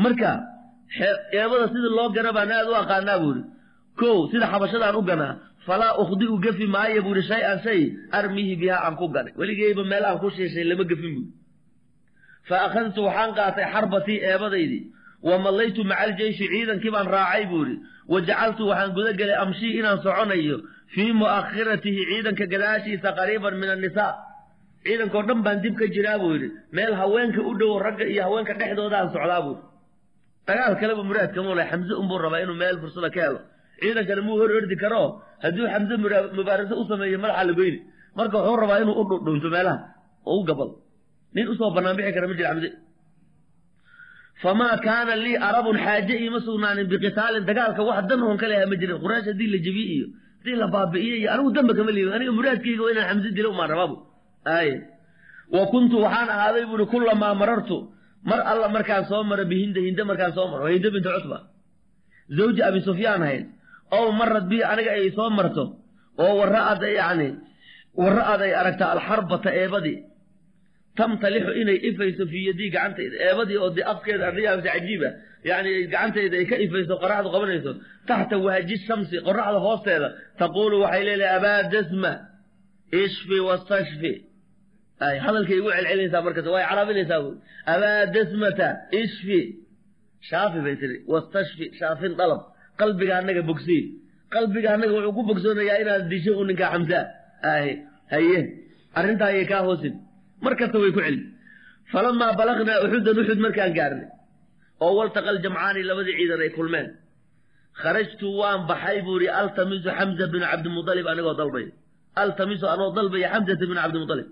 Marka 0.03 0.31
eebada 1.39 1.65
sida 1.73 1.89
loo 1.97 2.09
gana 2.15 2.31
baan 2.37 2.51
aad 2.57 2.67
u 2.71 2.73
aqaanaa 2.83 3.17
buuri 3.23 3.41
ko 3.99 4.07
sida 4.31 4.45
xabashadaan 4.53 4.95
u 5.01 5.03
ganaa 5.09 5.33
falaa 5.67 5.93
ukhdiu 6.03 6.33
gafi 6.45 6.65
maayo 6.75 6.99
buuri 7.05 7.21
shay-an 7.31 7.57
shay 7.65 7.81
armihi 8.17 8.53
bihaa 8.61 8.81
aan 8.85 8.95
ku 8.99 9.05
ganay 9.15 9.33
weligeyba 9.39 9.83
meel 9.91 10.03
aan 10.09 10.19
ku 10.23 10.27
shiishay 10.35 10.63
lama 10.69 10.83
gafin 10.91 11.11
buuri 11.15 11.31
fa 12.51 12.57
akhadtu 12.67 12.99
waxaan 13.07 13.31
qaatay 13.39 13.65
xarbatii 13.73 14.17
eebadaydii 14.31 14.81
wa 15.29 15.35
mallaytu 15.45 15.81
maca 15.91 16.01
aljeyshi 16.07 16.45
ciidankii 16.53 16.91
baan 16.95 17.07
raacay 17.15 17.43
buuri 17.51 17.75
wa 18.13 18.17
jacaltu 18.27 18.63
waxaan 18.71 18.91
guda 18.97 19.11
gelay 19.19 19.37
amshii 19.43 19.73
inaan 19.79 19.99
soconayo 20.05 20.57
fii 20.93 21.11
mu'akhiratihi 21.21 22.01
ciidanka 22.11 22.45
gadaashiisa 22.53 23.09
qariiban 23.19 23.55
min 23.61 23.69
annisaa 23.75 24.11
ciidankao 24.85 25.21
dhan 25.29 25.39
baan 25.45 25.57
dib 25.63 25.75
ka 25.81 25.85
jiraa 25.95 26.17
buu 26.21 26.31
yidhi 26.35 26.49
meel 26.77 26.93
haweenka 27.01 27.41
u 27.49 27.51
dhowo 27.59 27.75
ragga 27.85 28.05
iyo 28.13 28.21
haweenka 28.27 28.53
dhexdoodaan 28.59 29.07
socdaa 29.15 29.41
buuri 29.45 29.61
dagaal 30.47 30.73
kaleba 30.81 31.03
muraadka 31.09 31.39
muule 31.45 31.63
xamse 31.71 31.93
unbuu 32.01 32.17
rabaa 32.25 32.41
inuu 32.45 32.57
meel 32.63 32.77
fursada 32.81 33.09
ka 33.15 33.19
helo 33.25 33.39
ciidankana 33.81 34.21
muu 34.27 34.37
hor 34.41 34.51
ordi 34.59 34.75
karo 34.83 35.01
hadduu 35.43 35.67
xamse 35.73 35.93
mubaaraso 36.37 36.73
u 36.81 36.83
sameeyo 36.89 37.17
madaxa 37.23 37.43
la 37.49 37.53
goyni 37.59 37.79
marka 38.17 38.35
wuxuu 38.37 38.57
rabaa 38.63 38.79
inuu 38.83 38.95
u 39.01 39.03
dhundhunto 39.09 39.47
meelaha 39.55 39.77
oo 40.29 40.37
u 40.41 40.43
gabal 40.49 40.69
nin 41.35 41.45
u 41.51 41.53
soo 41.59 41.69
banaan 41.75 41.95
bixi 41.97 42.13
kara 42.15 42.27
ma 42.31 42.35
jira 42.39 42.49
xamse 42.53 42.69
famaa 44.41 44.77
kaana 44.85 45.13
lii 45.23 45.35
arabun 45.49 45.77
xaaje 45.85 46.13
iima 46.23 46.39
sugnaanin 46.47 46.87
biqitaalin 46.91 47.43
dagaalka 47.49 47.81
wax 47.89 48.03
dan 48.09 48.21
oon 48.27 48.37
ka 48.41 48.47
leha 48.51 48.65
ma 48.71 48.75
jirin. 48.81 48.97
Quraysh 49.03 49.27
haddii 49.31 49.49
la 49.53 49.57
jebiye 49.65 49.87
iyo 49.95 50.07
haddii 50.39 50.55
la 50.61 50.67
baabi'iye 50.75 51.15
iyo 51.21 51.29
anigu 51.33 51.49
damba 51.55 51.73
kama 51.77 51.91
liibin 51.95 52.13
aniga 52.17 52.31
muraadkayga 52.37 52.81
waa 52.85 52.91
inaan 52.93 53.07
xamse 53.11 53.29
dilo 53.37 53.49
umaan 53.53 53.69
rabaabu 53.73 53.95
ay 54.57 54.69
wa 55.55 55.63
kuntu 55.71 55.95
waxaan 56.05 56.29
ahaaday 56.35 56.63
buuri 56.69 56.85
kullamaa 56.93 57.33
marartu. 57.41 57.77
Mar 58.29 58.39
alla 58.51 58.67
markaan 58.75 59.03
soo 59.09 59.23
maro 59.29 59.43
bihinda 59.51 59.79
hinde 59.87 60.03
markaan 60.09 60.33
soo 60.37 60.47
maro. 60.51 60.65
Hinde 60.73 60.89
binta 60.95 61.09
cutba. 61.15 61.37
Zawji 62.37 62.61
abi 62.67 62.79
sufyaan 62.87 63.21
ahayd 63.25 63.43
ow 63.97 64.05
marad 64.19 64.45
bi 64.51 64.57
aniga 64.71 64.91
ay 64.97 65.09
soo 65.17 65.29
marto. 65.37 65.63
Oo 66.21 66.33
wara'ad 66.39 66.81
yani 66.99 67.27
wara'ad 68.01 68.41
ay 68.47 68.53
aragta 68.61 68.85
alxarbata 68.93 69.49
eebadii 69.61 69.97
tamtalixu 70.99 71.51
inay 71.61 71.77
ifayso 71.89 72.23
fii 72.31 72.43
yadii 72.49 72.69
gacantayda 72.75 73.15
eebadii 73.27 73.57
oo 73.63 73.69
dee 73.75 73.85
afkeeda 73.93 74.23
adhiyaabsa 74.31 74.67
cajiiba 74.75 75.09
yani 75.49 75.69
gacantayda 75.93 76.35
ay 76.41 76.45
ka 76.51 76.55
ifayso 76.65 76.93
qoraxdu 77.03 77.29
qabanayso 77.35 77.71
taxta 78.09 78.35
wahji 78.45 78.75
shamsi 78.87 79.15
qoraxda 79.27 79.59
hoosteeda 79.67 80.07
taquulu 80.41 80.75
waxay 80.83 81.03
leedahay 81.09 81.35
abaa 81.39 81.59
dasma 81.73 82.11
ishfi 83.03 83.37
wastashfi 83.49 84.13
ay 85.07 85.15
hadalkay 85.25 85.57
igu 85.61 85.69
celcelinaysaa 85.75 86.21
markas 86.27 86.45
way 86.55 86.63
carabinaysaa 86.71 87.19
bu 87.25 87.29
abaa 87.73 87.99
dasmata 88.15 88.67
ishfi. 89.03 89.39
Shaafi 90.29 90.59
bay 90.65 90.75
tiri 90.81 90.97
wastashfi 91.13 91.65
shaafin 91.79 92.13
dalab. 92.19 92.41
Qalbiga 92.79 93.13
annaga 93.19 93.41
bogsii 93.49 93.81
qalbiga 94.35 94.67
annaga 94.75 94.93
wuxuu 94.97 95.13
ku 95.17 95.21
bogsoonayaa 95.29 95.77
inaad 95.83 96.03
disho 96.11 96.31
u 96.41 96.43
ninkaa 96.49 96.69
xamsaa 96.73 97.03
ay 97.53 97.67
haye. 98.13 98.39
Arrintaa 98.97 99.29
ayay 99.33 99.45
kaa 99.51 99.61
hoosin 99.67 99.93
mar 100.43 100.53
kasta 100.59 100.77
way 100.83 100.91
ku 100.95 101.01
celi 101.05 101.19
falamaa 101.91 102.31
balagnaa 102.39 102.77
uxudan 102.85 103.17
uxud 103.21 103.39
markaan 103.45 103.71
gaarnay 103.77 104.07
oo 104.83 104.91
waltaqal 104.99 105.37
jamcaani 105.45 105.81
labadii 105.89 106.15
ciidan 106.19 106.41
ay 106.45 106.51
kulmeen. 106.57 106.87
Kharajtu 107.81 108.27
waan 108.39 108.61
baxay 108.69 108.97
buu 109.05 109.17
ihi 109.23 109.29
altamisu 109.41 109.89
xamza 109.97 110.25
binu 110.33 110.45
cabdimualib 110.51 111.05
anigoo 111.11 111.35
dalbay 111.41 111.65
altamisu 112.23 112.65
anoo 112.73 112.89
dalbaya 112.97 113.27
xamzata 113.33 113.63
binu 113.69 113.79
cabdimualib 113.83 114.27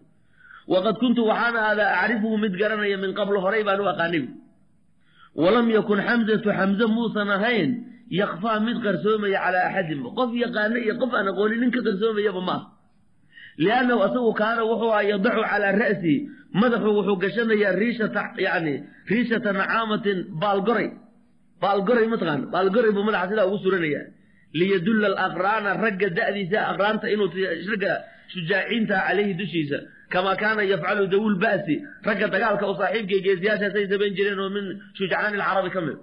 waqad 0.73 0.95
kuntu 1.03 1.21
waxaan 1.29 1.55
ahaadaa 1.61 1.89
acrifuhu 2.03 2.35
mid 2.43 2.53
garanaya 2.61 2.97
min 3.03 3.11
qabl 3.19 3.35
horay 3.43 3.61
baan 3.67 3.79
u 3.83 3.85
aqaanay. 3.93 4.23
Walam 5.43 5.67
yakun 5.77 5.99
xamzatu 6.07 6.49
xamze 6.57 6.85
muusan 6.95 7.29
ahayn 7.37 7.69
yakfaa 8.21 8.57
mid 8.67 8.77
qarsoomaya 8.85 9.39
calaa 9.45 9.65
axadinba 9.69 10.09
qof 10.17 10.29
yaqaana 10.43 10.77
iyo 10.85 10.93
qof 11.01 11.11
aan 11.17 11.27
aqoonin 11.31 11.59
nin 11.61 11.71
ka 11.75 11.79
qarsoomayaba 11.87 12.41
ma 12.49 12.55
ah 12.57 12.61
liannahu 13.65 13.99
asagu 14.07 14.31
kaana 14.41 14.61
wuxuu 14.71 14.91
aha 14.95 15.01
yadacu 15.11 15.41
calaa 15.51 15.73
ra'sihi 15.83 16.15
madaxu 16.61 16.89
wuxuu 16.97 17.17
gashanayaa 17.23 17.73
riishata 17.81 18.21
yani 18.47 18.73
riishata 19.11 19.49
nacaamatin 19.59 20.17
baalgoray 20.41 20.87
baalgoray 21.63 22.07
mataqaan 22.13 22.41
baalgoray 22.53 22.91
buu 22.97 23.03
madaxa 23.09 23.27
sidaa 23.31 23.47
ugu 23.49 23.57
suranaya 23.65 24.01
liyadulla 24.59 25.07
alaqraana 25.13 25.71
ragga 25.83 26.07
da'diisa 26.19 26.57
aqraanta 26.71 27.05
inuu 27.13 27.27
ragga 27.71 27.91
shujaaciinta 28.33 28.95
calayhi 29.07 29.33
dushiisa 29.41 29.77
kamaa 30.13 30.35
kaana 30.43 30.61
yafcalu 30.73 31.03
dawul 31.13 31.35
ba'si 31.45 31.75
ragga 32.07 32.27
dagaalka 32.33 32.65
u 32.71 32.75
saaxiibkay 32.81 33.19
geesiyaashaasay 33.27 33.85
samayn 33.91 34.13
jireen 34.17 34.39
oo 34.45 34.49
min 34.57 34.65
shujcaani 34.97 35.35
alcarabi 35.37 35.69
ka 35.75 35.81
mid 35.87 35.97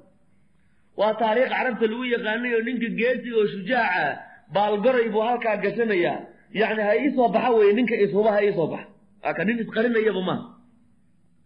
waa 1.00 1.12
taariikh 1.22 1.50
carabta 1.56 1.84
lagu 1.92 2.04
yaqaanay 2.14 2.52
oo 2.58 2.62
ninka 2.68 2.88
geesiga 3.00 3.36
oo 3.40 3.46
shujaaca 3.54 4.04
baalgoray 4.56 5.06
buu 5.14 5.24
halkaa 5.28 5.56
gashanayaa 5.64 6.16
yani 6.60 6.82
ha 6.88 6.92
iisoo 6.96 7.28
baxa 7.34 7.50
weye 7.56 7.72
ninka 7.78 7.94
ishuba 8.04 8.30
ha 8.32 8.40
iisoo 8.46 8.66
baxa. 8.72 8.88
Aka 9.28 9.44
nin 9.44 9.58
isqarinayaba 9.62 10.22
maaha 10.28 10.44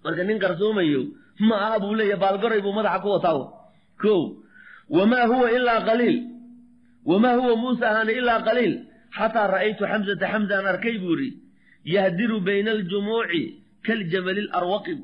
marka 0.05 0.23
nin 0.29 0.39
qarsoomayo 0.43 1.03
ma 1.49 1.57
aha 1.65 1.77
buu 1.83 1.95
leeya 1.99 2.17
baalgoray 2.23 2.61
buu 2.65 2.73
madaxa 2.79 3.01
ku 3.03 3.09
wataa 3.15 3.43
ko 4.03 4.15
wamaa 4.97 5.27
huwa 5.31 5.49
ilaa 5.57 5.81
qaliil. 5.89 6.17
Wamaa 7.11 7.35
huwa 7.41 7.57
muuse 7.63 7.85
ahaani 7.91 8.13
ilaa 8.21 8.41
qaliil. 8.49 8.75
Xataa 9.17 9.47
ra'aytu 9.55 9.83
xamzata 9.91 10.27
xamzaan 10.33 10.67
arkay 10.73 10.97
buu 11.03 11.15
idhi 11.17 11.29
yahdiru 11.95 12.37
bayna 12.47 12.71
aljumuuci 12.77 13.43
kaljamali 13.87 14.43
awraqi 14.59 14.95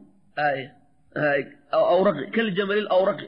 kaljamali 2.37 2.81
lawraqi 2.91 3.27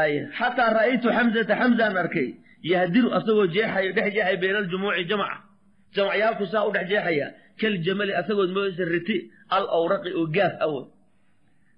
ay 0.00 0.12
xataa 0.38 0.70
ra'aytu 0.78 1.08
xamzata 1.16 1.54
xamzaan 1.60 1.96
arkay 2.02 2.28
yahdiru 2.62 3.08
asagoo 3.14 3.46
jeexayo 3.46 3.92
dhex 3.92 4.12
jeexaya 4.14 4.36
bayna 4.42 4.58
aljumuuci 4.58 5.04
jamca 5.04 5.36
jamcyaalku 5.94 6.46
saa 6.46 6.66
u 6.68 6.72
dhex 6.72 6.88
jeexaya 6.88 7.26
kaljamali 7.60 8.12
asagood 8.20 8.50
moodaysa 8.56 8.84
riti 8.84 9.16
al 9.48 9.64
oo 9.76 10.26
gaaf 10.36 10.54
awo 10.60 10.80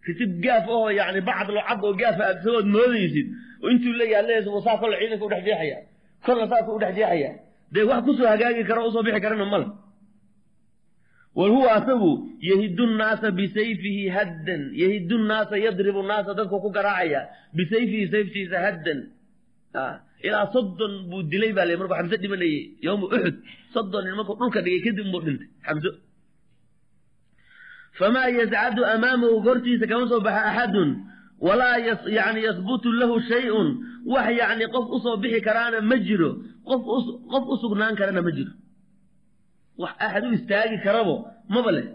riti 0.06 0.24
gaaf 0.44 0.64
ahoo 0.68 0.90
yani 0.90 1.20
bacd 1.20 1.48
locad 1.56 1.78
oo 1.84 1.92
gaafa 2.00 2.24
asagood 2.32 2.66
moodaysid 2.66 3.26
oo 3.62 3.70
intuu 3.70 3.92
leeyaha 4.00 4.22
leeyahay 4.28 4.62
saa 4.64 4.78
kolle 4.80 4.96
ciidanka 5.00 5.24
udhex 5.26 5.44
jeexaya. 5.44 5.78
Kolla 6.24 6.48
saasuu 6.48 6.74
udhex 6.78 6.94
jeexaya. 6.98 7.30
Dee 7.72 7.82
wax 7.82 8.00
ku 8.04 8.14
soo 8.14 8.26
hagaagi 8.26 8.64
kara 8.64 8.80
u 8.86 8.92
soo 8.92 9.02
bixi 9.02 9.20
karana 9.20 9.44
male 9.44 9.66
wa 11.38 11.48
huwa 11.48 11.72
asagu 11.72 12.28
yahidu 12.40 12.86
nnaasa 12.86 13.30
bisayfihi 13.30 14.08
haddan 14.08 14.70
yahidu 14.74 15.18
nnaasa 15.18 15.56
yadribu 15.58 16.02
nnaasa 16.02 16.34
dadku 16.34 16.60
ku 16.60 16.70
garaacaya 16.70 17.28
bisayfihi 17.54 18.08
sayftiisa 18.10 18.58
haddan 18.60 19.00
ilaa 20.26 20.46
soddon 20.54 20.92
buu 21.10 21.22
dilay 21.30 21.52
baa 21.58 21.66
markuu 21.80 21.96
xamse 22.00 22.16
dhimanayey 22.22 22.60
yowma 22.86 23.06
uxud 23.14 23.36
soddon 23.74 24.02
nin 24.04 24.14
markuu 24.18 24.36
dhulka 24.40 24.60
dhigay 24.64 24.80
kadib 24.86 25.06
buu 25.12 25.22
dhintay. 25.26 25.48
Xamso 25.66 25.90
famaa 27.98 28.28
yascadu 28.38 28.80
amaamahu 28.94 29.36
hortiisa 29.46 29.86
kama 29.90 30.04
soo 30.10 30.20
baxa 30.26 30.42
axadun 30.50 30.90
walaa 31.46 31.76
yani 32.18 32.40
yasbutu 32.48 32.88
lahu 33.00 33.14
shay-un. 33.30 33.68
Wax 34.12 34.26
yacni 34.40 34.64
qof 34.74 34.86
u 34.94 34.98
soo 35.04 35.16
bixi 35.22 35.40
karaana 35.46 35.78
ma 35.90 35.96
jiro. 36.06 36.30
Qof 36.68 36.80
qof 37.32 37.44
u 37.52 37.54
sugnaan 37.62 37.94
karana 38.00 38.20
ma 38.26 38.30
jiro. 38.36 38.52
Wax 39.82 39.92
axad 40.04 40.24
u 40.28 40.32
istaagi 40.38 40.78
karabo 40.84 41.14
maba 41.54 41.70
leh. 41.76 41.86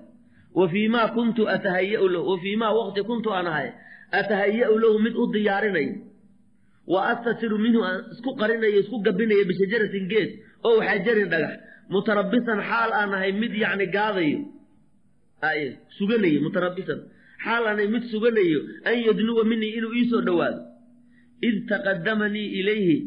Wa 0.57 0.65
fii 0.71 0.87
maa 0.95 1.07
kuntu 1.15 1.41
atahayau 1.55 2.07
lahu 2.13 2.25
wa 2.31 2.35
fii 2.43 2.55
maa 2.61 2.71
waqti 2.79 3.01
kuntu 3.09 3.29
aan 3.37 3.47
ahay 3.51 3.69
atahaya'u 4.19 4.75
lahu 4.83 4.95
mid 5.05 5.13
u 5.21 5.23
diyaarinayo 5.33 5.93
wa 6.91 6.99
astatiru 7.11 7.57
minhu 7.65 7.79
aan 7.87 7.99
isku 8.13 8.29
qarinayo 8.41 8.79
isku 8.83 8.97
gabinayo 9.07 9.43
bishajaratin 9.49 10.05
geed. 10.11 10.29
Ow 10.67 10.75
xajarin 10.87 11.29
dhagax. 11.33 11.53
Mutarabisan 11.93 12.59
xaal 12.69 12.89
aan 12.99 13.11
ahay 13.17 13.31
mid 13.41 13.53
yacni 13.63 13.85
gaadayo. 13.95 14.39
Ay 15.49 15.59
suganayo 15.97 16.39
mutarabisan 16.45 16.99
xaal 17.45 17.63
aan 17.69 17.77
ahay 17.79 17.87
mid 17.95 18.03
suganayo 18.13 18.59
an 18.89 18.95
yadnuwa 19.07 19.43
minii 19.51 19.71
inuu 19.77 19.93
iisoo 19.99 20.21
dhowaado. 20.27 20.59
Id 21.47 21.55
taqadamanii 21.71 22.47
ilayhi. 22.59 22.97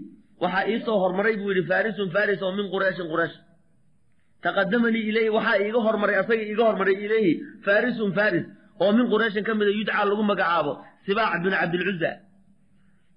Waxaa 0.42 0.64
iisoo 0.73 0.97
hormaray 1.02 1.37
buu 1.40 1.50
yidhi 1.52 1.64
farisun 1.71 2.09
faris 2.16 2.40
oo 2.47 2.52
min 2.59 2.66
qurayshin 2.75 3.09
quraysh. 3.12 3.37
Taqadamanii 4.45 5.04
ilayhi 5.11 5.30
waxaa 5.37 5.59
iiga 5.64 5.80
hormaray 5.87 6.16
asaga 6.23 6.42
iiga 6.50 6.64
hormaray 6.68 6.97
ilayhi 7.06 7.33
farisun 7.66 8.11
faris 8.18 8.45
oo 8.83 8.90
min 8.97 9.06
qurayshin 9.12 9.45
ka 9.49 9.52
mida 9.59 9.71
yudcaa 9.78 10.04
lagu 10.11 10.23
magacaabo 10.30 10.73
sibaac 11.06 11.33
bin 11.45 11.52
cabdilcuza 11.61 12.11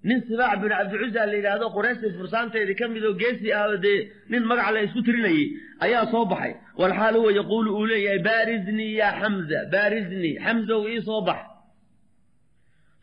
nin 0.04 0.20
sibaac 0.28 0.60
bin 0.62 0.70
cabdilcuza 0.70 1.26
la 1.26 1.34
yidhaahdo 1.38 1.66
qurayshtii 1.76 2.12
fursaanteedii 2.18 2.76
ka 2.80 2.88
mid 2.88 3.04
oo 3.04 3.14
geesi 3.22 3.52
ah 3.52 3.76
dee 3.84 4.00
nin 4.30 4.42
magac 4.50 4.68
la 4.74 4.80
isku 4.86 5.00
tirinayey 5.06 5.48
ayaa 5.84 6.06
soo 6.12 6.24
baxay. 6.24 6.54
Walxaal 6.80 7.14
huwa 7.20 7.32
yaquulu 7.40 7.70
uu 7.78 7.86
leeyahay 7.92 8.20
baariznii 8.28 8.94
yaa 9.00 9.12
xamza 9.20 9.58
baariznii 9.72 10.36
xamzow 10.44 10.82
ii 10.88 11.02
soo 11.08 11.20
bax. 11.28 11.40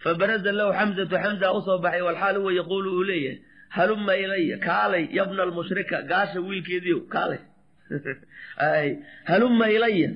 Fabaraza 0.04 0.52
lahu 0.60 0.72
xamzatu 0.80 1.16
xamza 1.24 1.54
u 1.58 1.62
soo 1.68 1.78
baxay. 1.84 2.02
Walxaal 2.08 2.36
huwa 2.42 2.52
yaquulu 2.60 2.90
uu 2.98 3.04
leeyahay 3.04 3.40
halumma 3.70 4.14
ilaya 4.24 4.58
kaalay 4.68 5.04
yabna 5.20 5.42
almushrika 5.44 6.02
gaasha 6.02 6.40
wiilkeediio 6.48 7.00
kaalay. 7.14 7.42
Halumma 9.32 9.70
ilaya 9.70 10.10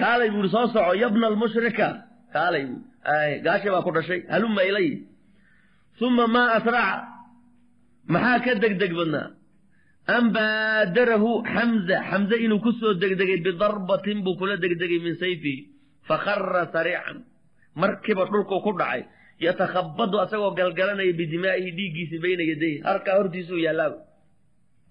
kaalay 0.00 0.30
buuri 0.30 0.48
soo 0.48 0.66
soco 0.72 0.94
yabna 0.94 1.26
almushrika 1.26 1.88
kaalay 2.32 2.64
gaasha 3.44 3.68
baa 3.74 3.82
ku 3.82 3.90
dhashay 3.96 4.20
halumma 4.30 4.62
ilaya 4.70 4.98
uma 6.06 6.26
maa 6.34 6.48
asraca 6.58 6.96
maxaa 8.14 8.38
ka 8.44 8.52
degdeg 8.62 8.92
badnaa 8.98 9.26
an 10.16 10.24
baadarahu 10.36 11.30
xamza 11.54 11.96
xamze 12.10 12.36
inuu 12.44 12.60
ku 12.64 12.70
soo 12.80 12.94
degdegay 13.02 13.38
bidarbatin 13.46 14.18
buu 14.24 14.36
kula 14.40 14.56
degdegay 14.64 14.98
min 15.06 15.14
sayfihi 15.22 15.66
fakhara 16.08 16.62
sariican 16.74 17.18
markiiba 17.80 18.24
dhulkuu 18.30 18.60
ku 18.66 18.72
dhacay 18.80 19.02
yatakhabadu 19.46 20.16
asagoo 20.24 20.52
galgalanaya 20.58 21.12
bidimaa'ihi 21.20 21.70
dhiiggiisi 21.78 22.16
bayna 22.24 22.42
yadayhi 22.50 22.78
halkaa 22.88 23.16
hortiisuu 23.18 23.58
yaalaaba 23.66 23.98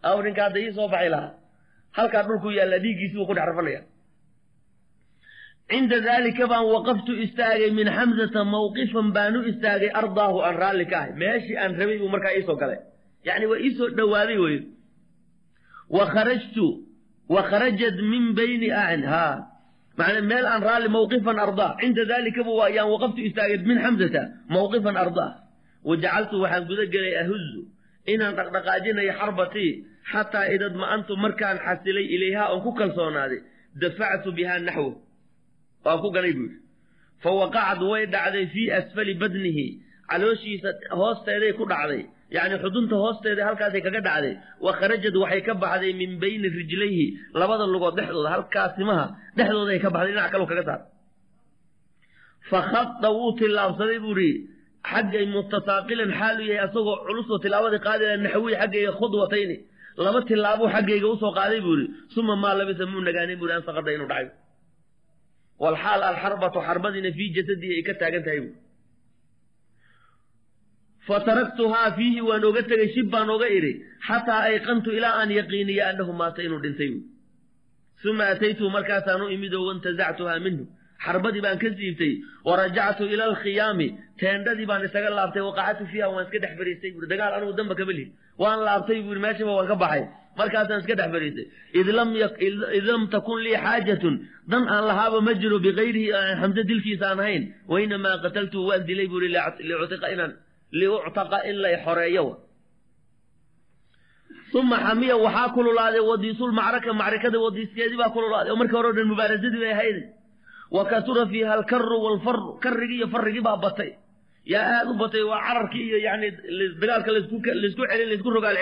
aw 0.09 0.17
ninka 0.25 0.41
hadda 0.45 0.59
ii 0.65 0.73
soo 0.77 0.87
baxay 0.93 1.09
lahaa 1.15 1.33
halkaa 1.97 2.23
dhulkuu 2.27 2.51
yaallaa 2.59 2.79
dhiiggiisi 2.85 3.15
buu 3.17 3.25
ku 3.29 3.33
dhex 3.37 3.45
rafanaya 3.51 3.81
cinda 5.71 5.97
daalika 6.07 6.43
baan 6.51 6.65
waqaftu 6.75 7.12
istaagay 7.25 7.71
min 7.79 7.88
xamzata 7.97 8.41
mawqifan 8.55 9.07
baanu 9.15 9.39
istaagay 9.51 9.89
ardaahu 10.01 10.38
aan 10.47 10.55
raalli 10.63 10.86
ka 10.91 10.97
ahay 11.01 11.12
meeshii 11.21 11.57
aan 11.63 11.71
rabay 11.79 11.97
buu 12.01 12.09
markaa 12.15 12.33
iisoo 12.38 12.55
galay 12.62 12.79
yacni 13.27 13.45
waa 13.51 13.59
iisoo 13.67 13.89
dhowaaday 13.97 14.38
wey 14.45 14.57
wa 15.97 16.05
kharajtu 16.13 16.65
wa 17.36 17.41
kharajat 17.50 17.95
min 18.12 18.24
bayni 18.39 18.67
acn 18.83 19.01
haa 19.13 19.36
macnaa 20.00 20.21
meel 20.31 20.45
aan 20.53 20.62
raalli 20.69 20.89
mawqifan 20.97 21.38
ardaa 21.45 21.71
cinda 21.81 22.03
daalikaba 22.12 22.51
waa 22.59 22.69
yaan 22.77 22.89
waqaftu 22.95 23.19
istaagay 23.29 23.57
min 23.69 23.77
xamsata 23.86 24.21
mawqifan 24.55 24.95
ardaa 25.03 25.31
wajacaltu 25.89 26.36
waxaan 26.43 26.63
guda 26.69 26.86
gelay 26.93 27.13
ahuzu 27.24 27.62
inaan 28.13 28.33
dhaqdhaqaajinayo 28.39 29.13
xarbatii 29.19 29.71
xataa 30.12 30.45
idadma'antu 30.55 31.12
markaan 31.25 31.57
xasilay 31.65 32.05
ilayhaa 32.15 32.47
oon 32.53 32.62
ku 32.65 32.71
kalsoonaaday 32.79 33.39
dafactu 33.81 34.29
bihaa 34.38 34.59
naxwo 34.67 34.91
waan 35.88 36.00
ku 36.03 36.10
ganay 36.15 36.34
buu 36.38 36.48
yidhi 36.50 36.60
fa 37.24 37.29
waqacad 37.41 37.79
way 37.91 38.03
dhacday 38.13 38.46
fii 38.53 38.67
asfali 38.79 39.13
badnihi. 39.22 39.67
Calooshiisa 40.12 40.70
hoosteeday 41.00 41.51
ku 41.60 41.63
dhacday. 41.72 42.01
Yacni 42.36 42.56
xudunta 42.63 42.96
hoosteeda 43.03 43.41
halkaasay 43.48 43.82
kaga 43.86 44.01
dhacday. 44.08 44.34
Wa 44.65 44.72
kharajad 44.79 45.15
waxay 45.24 45.41
ka 45.48 45.53
baxday 45.63 45.94
min 46.01 46.12
bayni 46.22 46.48
rijlayhi. 46.60 47.06
Labada 47.39 47.65
lugood 47.74 47.94
dhexdooda 48.00 48.29
halkaas 48.36 48.72
timaha 48.77 49.06
dhexdooday 49.38 49.79
ka 49.84 49.89
baxday. 49.96 50.13
Dhinac 50.15 50.32
kaloo 50.34 50.48
kaga 50.51 50.63
saar 50.70 50.82
fa 52.50 52.60
khada 52.72 53.10
wuu 53.17 53.32
tillaabsaday 53.39 54.00
buu 54.03 54.15
ihi 54.25 54.32
xaggay 54.91 55.25
mutasaaqilan 55.36 56.12
xaalu 56.20 56.44
yahay 56.50 56.62
asagoo 56.67 56.96
culusoo 57.08 57.39
tilaabadii 57.44 57.82
qaadaya 57.88 58.15
naxwiy 58.25 58.56
xaggayga 58.62 58.91
khudwatayni. 59.00 59.58
Laba 60.03 60.20
tilaabuu 60.29 60.70
xaggayga 60.75 61.08
u 61.13 61.15
soo 61.22 61.32
qaaday 61.39 61.60
buu 61.65 61.75
ihi 61.79 61.88
suma 62.13 62.34
maa 62.44 62.53
labisa 62.60 62.86
muu 62.91 63.01
nagaanay 63.08 63.36
buu 63.39 63.48
ihi 63.50 63.56
an 63.60 63.63
saqada 63.67 63.89
inuu 63.96 64.08
dhacay 64.12 64.27
walxaal 65.63 66.01
alxarbatu 66.11 66.59
xarbadiina 66.67 67.11
fii 67.17 67.29
jasadii 67.37 67.71
ay 67.77 67.83
ka 67.89 67.93
taagan 68.01 68.23
tahay 68.27 68.39
buu 68.45 68.55
fataraktuhaa 71.07 71.91
fiihi 71.97 72.21
waan 72.29 72.43
oga 72.49 72.61
tegay 72.71 72.89
shib 72.95 73.07
baan 73.13 73.29
oga 73.35 73.47
idhi 73.57 73.71
xataa 74.07 74.41
ayqantu 74.49 74.89
ilaa 74.97 75.13
aan 75.21 75.31
yaqiiniya 75.39 75.83
annahu 75.91 76.13
maata 76.21 76.41
inuu 76.47 76.61
dhintay 76.65 76.91
uma 78.11 78.25
ataytuhu 78.33 78.69
markaasaan 78.77 79.21
u 79.25 79.29
imid 79.35 79.53
oo 79.59 79.63
wantazactuhaa 79.69 80.39
minhu 80.47 80.63
xarbadii 81.05 81.43
baan 81.45 81.57
ka 81.63 81.69
siibtay 81.79 82.13
wa 82.47 82.53
rajactu 82.61 83.03
ila 83.13 83.23
alkhiyaami 83.31 83.87
teendhadii 84.21 84.67
baan 84.71 84.85
isaga 84.87 85.09
laabtay 85.19 85.43
waqacatu 85.49 85.83
fiiha 85.91 86.07
waan 86.13 86.25
iska 86.27 86.39
dhex 86.43 86.53
fariistay 86.59 86.91
buui 86.95 87.07
dagaal 87.13 87.33
anugu 87.37 87.53
damba 87.59 87.73
kama 87.79 87.93
lihi 87.97 88.07
waan 88.43 88.59
laabtay 88.67 88.99
buui 89.07 89.19
meeshaba 89.25 89.51
waan 89.57 89.67
ka 89.71 89.75
baxay 89.83 90.03
markaasaan 90.39 90.79
iska 90.82 90.96
dhex 91.00 91.10
fariistay 91.15 91.46
id 92.77 92.84
lam 92.89 93.01
takun 93.13 93.39
lii 93.46 93.58
xaajatun. 93.65 94.15
Dan 94.51 94.63
aan 94.74 94.84
lahaaba 94.89 95.22
ma 95.22 95.34
jiro 95.41 95.60
bikayrihi 95.60 96.12
xamse 96.41 96.62
dilkiisa 96.70 97.08
ahayn. 97.13 97.44
Wainamaa 97.72 98.17
qataltuhu 98.24 98.67
waan 98.70 98.86
dilay 98.88 99.08
inaan 100.13 100.34
liuctaqa 100.79 101.38
in 101.50 101.58
lay 101.63 101.75
xoreeyo. 101.86 102.25
Uma 104.53 104.77
xamiya 104.86 105.15
waxaa 105.25 105.50
kululaaday 105.56 106.01
wadiisulmacraka 106.10 106.94
macrikada 107.01 107.38
wadiiskeedii 107.46 107.98
baa 108.01 108.10
kululaaday. 108.15 108.51
Oo 108.51 108.60
markii 108.62 108.77
hore 108.79 108.89
o 108.89 108.94
dhan 108.98 109.08
mubaarasadii 109.12 109.60
bay 109.63 109.72
ahayd. 109.77 109.98
Wa 110.75 110.84
kasura 110.91 111.24
fiiha 111.32 111.53
alkaru 111.60 111.98
walfaru 112.06 112.60
karrigii 112.63 112.98
iyo 113.00 113.08
farrigii 113.13 113.44
baa 113.48 113.58
batay. 113.65 113.91
Yaa 114.53 114.65
aad 114.79 114.88
u 114.91 114.94
batay 115.01 115.24
waa 115.32 115.41
cararkii 115.48 115.84
iyo 115.89 115.98
yani 116.08 116.27
dagaalka 116.82 117.12
la 117.12 117.20
isku 117.20 117.38
celin 117.44 118.08
la 118.10 118.15
isku 118.15 118.29
rogaal 118.29 118.58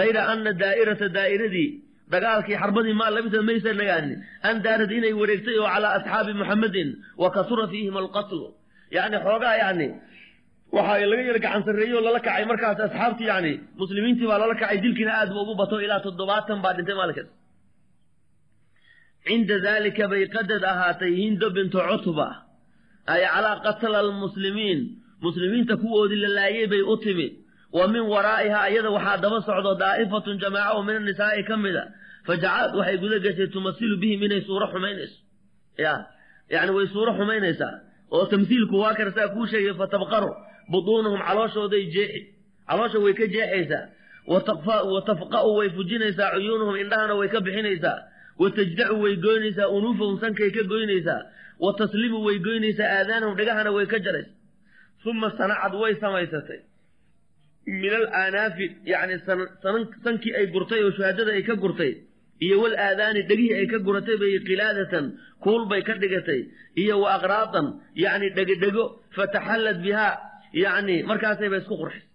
hayra 0.00 0.22
ana 0.32 0.50
daa'irata 0.62 1.06
daa'iradii 1.18 1.68
dagaalkii 2.12 2.56
xarbadii 2.62 2.94
maa 3.00 3.10
labisa 3.16 3.38
maysa 3.48 3.70
nagaani 3.80 4.14
an 4.48 4.56
daarad 4.66 4.90
inay 4.98 5.12
wareegtay 5.20 5.56
oo 5.62 5.68
calaa 5.74 5.92
asxaabi 5.98 6.32
muxamadin 6.40 6.88
wa 7.22 7.28
kasura 7.36 7.64
fiihim 7.72 7.96
alqatlu 8.02 8.46
yani 8.96 9.16
xoogaa 9.26 9.56
yani 9.62 9.86
waxaa 10.76 11.06
laga 11.12 11.22
yar 11.30 11.38
gacan 11.44 11.62
sarreeyey 11.66 11.94
oo 11.98 12.02
lala 12.06 12.20
kacay 12.26 12.44
markaas 12.50 12.78
asxaabtii 12.86 13.28
yani 13.32 13.52
muslimiintii 13.82 14.28
baa 14.30 14.38
lala 14.42 14.54
kacay 14.60 14.78
dilkiina 14.84 15.12
aad 15.20 15.30
ba 15.36 15.40
ugu 15.44 15.54
bato 15.62 15.76
ilaa 15.86 16.00
toddobaatan 16.06 16.58
baa 16.64 16.72
dhintay 16.76 16.96
maalinkaas 17.00 17.30
cinda 19.26 19.56
daalika 19.66 20.04
bay 20.12 20.22
qadad 20.36 20.62
ahaatay 20.72 21.12
hindo 21.22 21.46
bintu 21.56 21.78
cutba 22.04 22.28
ay 23.12 23.22
calaa 23.34 23.56
qatla 23.66 23.96
almuslimiin 24.04 24.80
muslimiinta 25.26 25.74
kuwoodii 25.82 26.20
la 26.24 26.30
laayey 26.38 26.66
bay 26.72 26.82
u 26.92 26.96
timid 27.04 27.32
wa 27.78 27.84
min 27.92 28.02
waraa'ihaa 28.12 28.66
iyada 28.72 28.90
waxaa 28.96 29.16
daba 29.24 29.38
socdo 29.48 29.70
daa'ifatun 29.82 30.36
jamaaca 30.42 30.70
oo 30.76 30.82
min 30.88 30.96
annisaa'i 31.00 31.42
ka 31.48 31.56
mid 31.64 31.76
a 31.76 31.84
fajacalad 32.26 32.72
waxay 32.78 32.96
guda 33.02 33.18
gashay 33.24 33.48
tumasilu 33.54 33.96
bihim 34.02 34.20
inay 34.26 34.40
suuro 34.48 34.66
xumaynayso. 34.72 35.16
Ya 35.84 35.92
yani 36.54 36.70
way 36.76 36.86
suuro 36.94 37.12
xumaynaysaa. 37.18 37.72
Oo 38.14 38.24
tamsiilku 38.32 38.76
waa 38.82 38.94
karsaa 38.98 39.28
kuu 39.34 39.46
sheegay 39.52 39.74
fatabqaru 39.80 40.30
butuunuhum 40.72 41.20
calooshooday 41.28 41.82
jeexi. 41.94 42.20
Caloosha 42.68 42.98
way 43.04 43.14
ka 43.20 43.26
jeexaysaa. 43.34 43.82
Wa 44.30 45.00
tafqa'u 45.08 45.50
way 45.58 45.68
fujinaysaa 45.76 46.28
cuyuunuhum 46.34 46.76
indhahana 46.82 47.14
way 47.20 47.28
ka 47.34 47.40
bixinaysaa. 47.46 47.96
Wa 48.40 48.48
tajdacu 48.56 48.96
way 49.04 49.14
goynaysaa 49.26 49.68
unuufahum 49.76 50.16
sankay 50.22 50.50
ka 50.56 50.62
goynaysaa. 50.72 51.20
Wa 51.64 51.70
taslimu 51.80 52.18
way 52.26 52.36
goynaysaa 52.46 52.88
aadaanahum 52.98 53.34
dhegahana 53.38 53.70
way 53.76 53.86
ka 53.92 53.98
jaraysaa. 54.06 54.36
Uma 55.10 55.28
sanacad 55.38 55.74
way 55.82 55.92
samaysatay 56.04 56.60
min 57.66 57.92
alaanaafi 58.00 58.66
yani 58.92 59.14
sankii 60.04 60.32
ay 60.38 60.46
gurtay 60.54 60.80
oo 60.86 60.92
shuhaadada 60.96 61.32
ay 61.38 61.42
ka 61.48 61.54
gurtay 61.64 61.92
iyo 62.46 62.56
wal 62.62 62.76
aadaani 62.86 63.20
dhegihii 63.30 63.54
ay 63.60 63.66
ka 63.72 63.78
guratay 63.86 64.16
bay 64.22 64.32
qilaadatan 64.48 65.04
kuul 65.44 65.62
bay 65.70 65.82
ka 65.88 65.94
dhigatay 66.02 66.40
iyo 66.82 66.94
wa 67.02 67.08
aqraadan 67.16 67.66
yani 68.04 68.26
dhegedhego 68.36 68.84
fataxallad 69.16 69.78
bihaa 69.86 70.14
yani 70.64 70.96
markaasayba 71.10 71.56
isku 71.62 71.74
qurxisay 71.82 72.08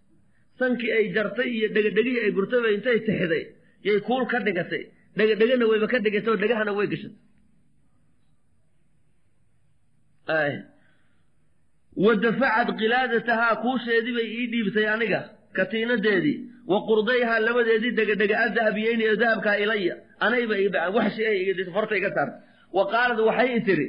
sankii 0.62 0.92
ay 0.98 1.06
jartay 1.16 1.50
iyo 1.58 1.68
dhegedhegihii 1.76 2.24
ay 2.26 2.32
gurtay 2.38 2.60
bay 2.66 2.74
intay 2.78 2.98
tixiday 3.08 3.44
yay 3.88 3.98
kuul 4.08 4.24
ka 4.32 4.38
dhigatay 4.48 4.84
dhegedhegana 5.20 5.66
wayba 5.72 5.88
ka 5.94 5.98
dhigatay 6.06 6.32
oo 6.34 6.40
dhegahana 6.44 6.72
way 6.78 6.88
gashatay. 6.94 7.18
Wa 12.06 12.12
dafacad 12.24 12.68
qilaadatahaa 12.80 13.56
kuusheedii 13.64 14.14
bay 14.18 14.28
ii 14.40 14.46
dhiibtay 14.52 14.88
aniga 14.96 15.22
katiinadeedii 15.58 16.38
wa 16.72 16.78
qurdayhaa 16.90 17.40
labadeedii 17.48 17.92
dhegedhege 17.98 18.36
adahabiyeyni 18.46 19.04
ee 19.12 19.16
dahabkaa 19.24 19.56
ilaya 19.64 19.96
anayba 20.26 20.56
iga 20.66 20.80
farta 21.76 21.96
iga 22.00 22.10
saartay. 22.16 22.40
Wa 22.78 22.84
qaalad 22.94 23.20
waxay 23.30 23.50
i 23.58 23.62
tiri 23.68 23.88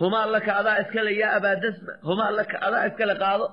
humaa 0.00 0.26
laka 0.34 0.52
adaa 0.60 0.76
iskale 0.82 1.10
yaa 1.22 1.32
abaadasma 1.38 1.92
humaa 2.08 2.30
laka 2.38 2.56
adaa 2.66 2.84
iskale 2.90 3.14
qaado. 3.22 3.46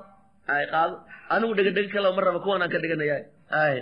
Ay 0.54 0.66
qaado. 0.74 0.96
Anigu 1.34 1.54
dhegedhege 1.58 1.90
kale 1.96 2.10
ma 2.18 2.22
raba 2.26 2.40
kuwan 2.46 2.62
aan 2.64 2.72
ka 2.74 2.80
dhiganaya 2.84 3.18
ay. 3.64 3.78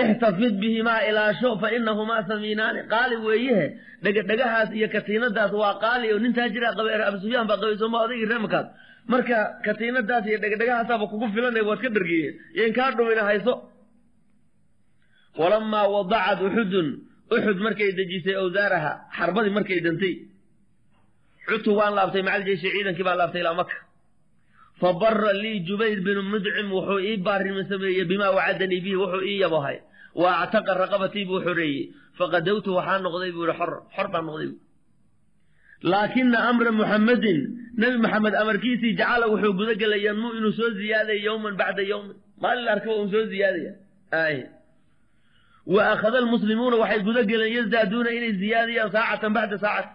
Ixtafid 0.00 0.54
bihimaa 0.62 1.00
ilaasho 1.08 1.50
fa 1.60 1.68
inahumaa 1.76 2.22
samiinaani. 2.30 2.80
Qaali 2.92 3.16
weeyehe 3.26 3.66
dhegedhegahaas 4.04 4.70
iyo 4.78 4.88
katiinadaas 4.94 5.52
waa 5.62 5.74
qaali 5.84 6.06
oo 6.14 6.18
nintaa 6.24 6.48
jira 6.54 6.70
qabay 6.78 6.94
abu 7.08 7.18
sufyaan 7.22 7.46
baa 7.50 7.56
qabay 7.62 7.76
sooma 7.82 7.98
odaygii 8.04 8.28
reemakaas 8.32 8.66
marka 9.12 9.38
katiinadaas 9.64 10.24
iyo 10.30 10.38
dhegedhegahaasaaba 10.42 11.04
kugu 11.12 11.26
filanay 11.34 11.64
waad 11.68 11.80
ka 11.84 11.88
dhargiye 11.96 12.28
yan 12.58 12.72
kaa 12.78 12.90
dhumina 12.96 13.22
hayso. 13.28 13.54
Walamaa 15.40 15.86
wadacad 15.94 16.38
uxudun 16.48 16.88
uxud 17.34 17.58
markay 17.66 17.90
dejisay 17.98 18.36
awsaaraha 18.42 18.92
xarbadii 19.18 19.54
markay 19.58 19.80
dantay 19.86 20.14
cutu 21.48 21.70
waan 21.78 21.94
laabtay 21.98 22.22
macal 22.26 22.42
jeyshi 22.48 22.68
ciidankii 22.74 23.06
baan 23.08 23.18
laabtay 23.20 23.40
ilaa 23.44 23.54
maka 23.60 23.76
fa 24.80 24.88
bara 25.00 25.32
lii 25.42 25.56
jubayr 25.68 26.00
binu 26.06 26.22
mudcim 26.32 26.68
wuxuu 26.76 27.00
ii 27.10 27.16
baarimo 27.26 27.62
sameeyey 27.70 28.04
bimaa 28.10 28.32
wacadanii 28.38 28.80
bihi 28.84 28.96
wuxuu 29.02 29.22
ii 29.30 29.38
yabohay. 29.44 29.78
Wa 30.20 30.30
actaqa 30.42 30.72
raqabatii 30.82 31.24
buu 31.28 31.40
xoreeyey 31.46 31.82
faqadawtu 32.18 32.70
waxaa 32.78 32.98
noqday 33.04 33.30
buu 33.36 33.46
yihi 33.46 33.56
xor 33.60 33.70
xor 33.94 34.06
baan 34.12 34.24
noqday 34.28 34.50
laakina 35.82 36.38
amra 36.48 36.72
muxamadin 36.72 37.38
nebi 37.78 37.98
maxamed 37.98 38.34
amarkiisii 38.34 38.96
jacala 38.96 39.26
wuxuu 39.32 39.52
guda 39.58 39.74
gelay 39.74 40.02
inuu 40.10 40.52
soo 40.52 40.70
ziyaadaya 40.70 41.22
yowman 41.24 41.56
bacda 41.56 41.82
yowmin 41.82 42.16
maalin 42.42 42.64
la 42.64 42.72
arkaba 42.72 42.94
un 43.02 43.10
soo 43.10 43.24
ziyaadaya. 43.26 43.72
Ay 44.10 44.46
wa 45.66 45.82
akhada 45.92 46.18
almuslimuuna 46.18 46.76
waxay 46.76 47.00
guda 47.02 47.22
geleen 47.30 47.52
yazdaaduuna 47.58 48.10
inay 48.10 48.32
ziyaadayaan 48.42 48.90
saacatan 48.92 49.32
bacda 49.32 49.58
saacati. 49.58 49.94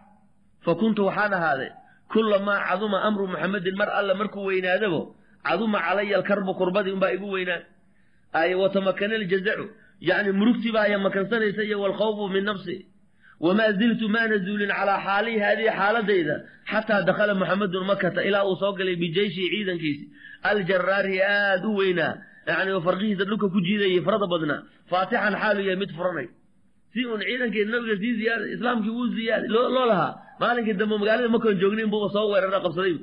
Fa 0.65 0.75
kuntu 0.75 1.05
waxaan 1.05 1.33
ahaaday 1.33 1.71
kulamaa 2.11 2.59
caduma 2.69 2.97
amru 3.07 3.27
muxamedin 3.27 3.75
mar 3.75 3.89
alla 3.89 4.13
markuu 4.15 4.45
weynaadabo 4.45 5.15
caduma 5.47 5.79
calaya 5.85 6.15
alkarbu 6.17 6.53
kurbadii 6.59 6.91
unbaa 6.95 7.11
igu 7.11 7.27
weynaan. 7.31 7.63
Ay 8.33 8.53
watamakana 8.55 9.15
aljazacu 9.15 9.65
yani 9.99 10.31
murugtii 10.31 10.71
baa 10.71 10.85
aya 10.87 10.99
makansanaysa 10.99 11.63
iyo 11.63 11.81
walkhawfu 11.81 12.29
min 12.29 12.43
nafsi 12.43 12.85
wamaa 13.45 13.71
ziltu 13.79 14.05
maana 14.15 14.37
zuulin 14.45 14.71
calaa 14.77 14.99
xaalihi 15.05 15.39
haadihi 15.45 15.69
xaaladayda 15.79 16.35
xataa 16.71 17.01
dakhala 17.09 17.33
muxamedun 17.41 17.85
makata 17.91 18.21
ilaa 18.29 18.43
uu 18.49 18.55
soo 18.61 18.73
galay 18.79 18.95
bijeyshihi 19.03 19.47
ciidankiisi 19.53 20.03
aljaraari 20.49 21.15
aad 21.21 21.63
u 21.65 21.75
weynaa 21.79 22.13
yani 22.47 22.71
farqihiisa 22.85 23.23
dhulka 23.29 23.47
ku 23.53 23.59
jiidayay 23.67 24.01
farada 24.07 24.27
badnaa 24.33 24.59
faatixan 24.91 25.35
xaalu 25.41 25.61
yahay 25.67 25.79
mid 25.83 25.91
furanay. 25.97 26.27
Si 26.93 26.99
uun 27.09 27.21
ciidankii 27.27 27.65
nabiga 27.73 27.95
sii 28.01 28.13
ziyaada 28.19 28.45
islaamkii 28.55 28.93
wuu 28.97 29.07
ziyaaday 29.17 29.49
loo 29.55 29.85
lahaa. 29.91 30.11
Maalinkii 30.41 30.75
dambe 30.79 30.95
magaalada 31.01 31.29
makoon 31.35 31.55
joognayn 31.61 31.89
buuba 31.93 32.07
soo 32.15 32.25
weerara 32.31 32.59
qabsaday. 32.65 32.95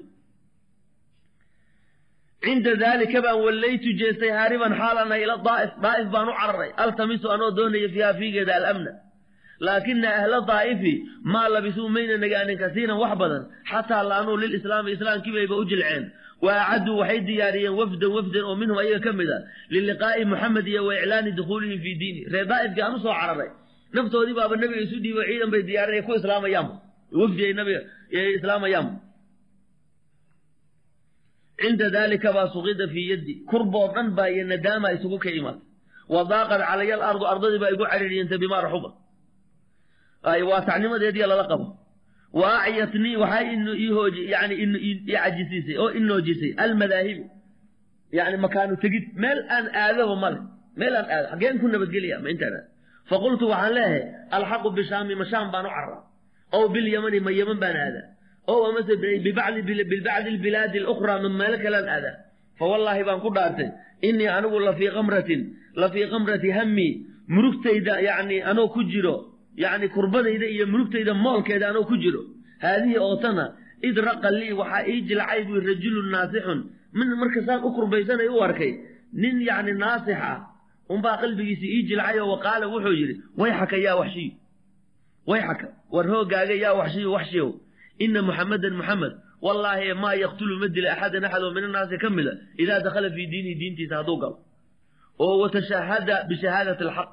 cinda 2.44 2.72
daalika 2.82 3.18
baan 3.24 3.38
wallaytu 3.46 3.90
jeestay 4.00 4.30
haariban 4.38 4.72
xaalana 4.80 5.16
ila 5.24 5.34
daa'if 5.48 5.72
daa'if 5.84 6.08
baan 6.14 6.28
u 6.32 6.34
cararay. 6.40 6.70
altamisu 6.84 7.26
anoo 7.34 7.50
doonaya 7.58 7.88
fiiha 7.94 8.10
fiigeeda 8.18 8.52
alamna 8.60 8.92
laakina 9.66 10.08
ahla 10.20 10.38
daa'ifi 10.50 10.92
maa 11.32 11.48
labisuu 11.54 11.88
mayna 11.96 12.16
nagaanin 12.24 12.58
kasiiran 12.62 12.98
wax 13.02 13.12
badan 13.22 13.42
xataa 13.70 14.02
laanuu 14.10 14.36
lilislaami 14.42 14.90
islaamkiibayba 14.96 15.56
u 15.62 15.64
jilceen. 15.70 16.04
Wa 16.44 16.52
acadduu 16.62 16.96
waxay 17.00 17.20
diyaariyeen 17.28 17.74
wafdan 17.80 18.10
wafdan 18.16 18.44
oo 18.50 18.56
minhum 18.60 18.76
ayaga 18.82 19.00
ka 19.06 19.12
mid 19.18 19.28
a 19.36 19.38
liliqaa'i 19.74 20.22
muxamed 20.32 20.66
iyo 20.72 20.82
wa 20.88 20.92
iclaani 20.98 21.30
dukhuulihim 21.38 21.80
fii 21.84 21.96
diini. 22.02 22.20
Reer 22.32 22.46
daa'ifkii 22.52 22.82
aan 22.86 22.94
u 22.98 23.00
cararay. 23.06 23.50
Naftoodii 23.94 24.34
baaba 24.38 24.54
nabiga 24.56 24.80
isu 24.86 24.96
dhiibo 25.04 25.22
ciidan 25.28 25.50
bay 25.52 25.62
diyaarinay 25.68 26.02
ku 26.06 26.12
islaamayaanba 26.20 26.74
wafdi 27.20 27.52
nabiga 27.60 27.80
ay 28.20 28.28
islaamayaanba 28.38 28.92
cinda 31.60 31.86
daalika 31.96 32.28
baa 32.36 32.48
suqida 32.54 32.86
fii 32.92 33.06
yaddi. 33.12 33.32
Kurboo 33.50 33.86
dhan 33.94 34.08
baa 34.16 34.28
iyo 34.34 34.44
nadaama 34.52 34.88
isugu 34.96 35.18
ka 35.24 35.30
imaatay. 35.38 35.66
Wa 36.14 36.20
daaqad 36.32 36.60
calaya 36.68 36.94
alardu 36.98 37.24
ardadii 37.32 37.60
baa 37.62 37.70
igu 37.74 37.84
cariiriyantay 37.92 38.38
bimaa 38.44 38.62
raxuba 38.66 38.90
waasacnimadeediya 40.24 41.26
lala 41.26 41.44
qabo. 41.50 41.66
Wa 42.32 42.62
acyatnii 42.62 43.16
waxaa 43.16 43.42
ihooji 43.86 44.30
yani 44.30 44.54
i 44.54 44.90
cajisiisay 45.12 45.76
oo 45.78 45.90
inoojisay 45.90 46.54
almadaahibu 46.56 47.24
yani 48.12 48.36
makaanu 48.36 48.76
tegid 48.76 49.04
meel 49.22 49.38
aan 49.50 49.66
aadaba 49.74 50.16
male 50.16 50.38
meel 50.76 50.94
aan 50.96 51.06
aado 51.10 51.26
xageen 51.32 51.58
ku 51.60 51.66
nabadgelya 51.68 52.18
ma 52.22 52.30
intaan 52.30 52.54
faqultu 53.10 53.44
waxaan 53.52 53.72
leeyahay 53.74 54.02
alxaqu 54.36 54.68
bishaami 54.76 55.14
ma 55.20 55.24
shaam 55.24 55.50
baan 55.52 55.66
u 55.66 55.70
carraa 55.76 56.02
ow 56.56 56.64
bilyamani 56.74 57.20
ma 57.20 57.30
yeman 57.38 57.58
baan 57.62 57.76
aadaa. 57.76 58.06
Ow 58.50 58.60
amase 58.68 58.94
bilbacdi 59.24 59.60
albilaadi 60.18 60.78
alukhraa 60.82 61.18
ma 61.24 61.28
meelo 61.28 61.58
kalaan 61.64 61.88
aadaa. 61.88 62.14
Fawallaahi 62.58 63.02
baan 63.08 63.20
ku 63.24 63.30
dhaartay 63.36 63.68
innii 64.08 64.28
anigu 64.36 64.58
lafii 64.68 64.90
kamratin 64.96 65.40
lafii 65.82 66.06
kamrati 66.12 66.50
hammi 66.58 66.88
murugtayda 67.34 67.94
yani 68.08 68.36
anoo 68.50 68.68
ku 68.74 68.80
jiro 68.92 69.14
yacni 69.62 69.86
kurbadayda 69.94 70.46
iyo 70.54 70.64
murugtayda 70.72 71.12
moolkeeda 71.24 71.64
anoo 71.70 71.84
ku 71.90 71.96
jiro. 72.02 72.22
Haadihi 72.64 72.98
ootana 73.08 73.44
id 73.88 73.96
raqa 74.08 74.28
lii 74.40 74.52
waxaa 74.60 74.82
ii 74.92 75.00
jilcay 75.08 75.40
bui 75.48 75.60
rajulun 75.70 76.08
naasixun. 76.14 76.60
Min 76.98 77.08
markasaan 77.22 77.60
u 77.66 77.70
kurbaysanay 77.76 78.28
u 78.36 78.38
arkay 78.46 78.72
nin 79.22 79.36
yacni 79.48 79.72
naasix 79.82 80.18
ah 80.30 80.38
unbaa 80.92 81.16
qalbigiisa 81.22 81.66
ii 81.76 81.82
jilcay 81.88 82.16
oo 82.20 82.28
waqaala 82.34 82.66
wuxuu 82.72 82.94
yidhi 83.00 83.14
wayxaka 83.40 83.76
yaa 83.86 83.96
waxshiyu 84.00 84.32
wayxaka 85.30 85.66
war 85.94 86.06
hoogaaga 86.12 86.54
yaa 86.64 86.74
waxshiyu 86.80 87.10
waxshiyow. 87.16 87.50
Ina 88.04 88.20
muxamedan 88.28 88.74
muxamed 88.80 89.12
wallaahi 89.46 89.94
maa 90.02 90.14
yaqtulu 90.24 90.54
ma 90.62 90.66
dila 90.74 90.88
axadan 90.94 91.24
axad 91.28 91.42
oo 91.46 91.52
min 91.56 91.64
annaasi 91.68 91.96
ka 92.02 92.08
mida 92.16 92.32
idaa 92.62 92.80
dakhala 92.86 93.08
fii 93.16 93.26
diinihi 93.32 93.54
diintiisa 93.60 93.94
hadduu 94.00 94.16
galo. 94.22 94.36
Oo 95.24 95.34
watashahada 95.42 96.16
bishahaadati 96.28 96.82
alxaq 96.88 97.12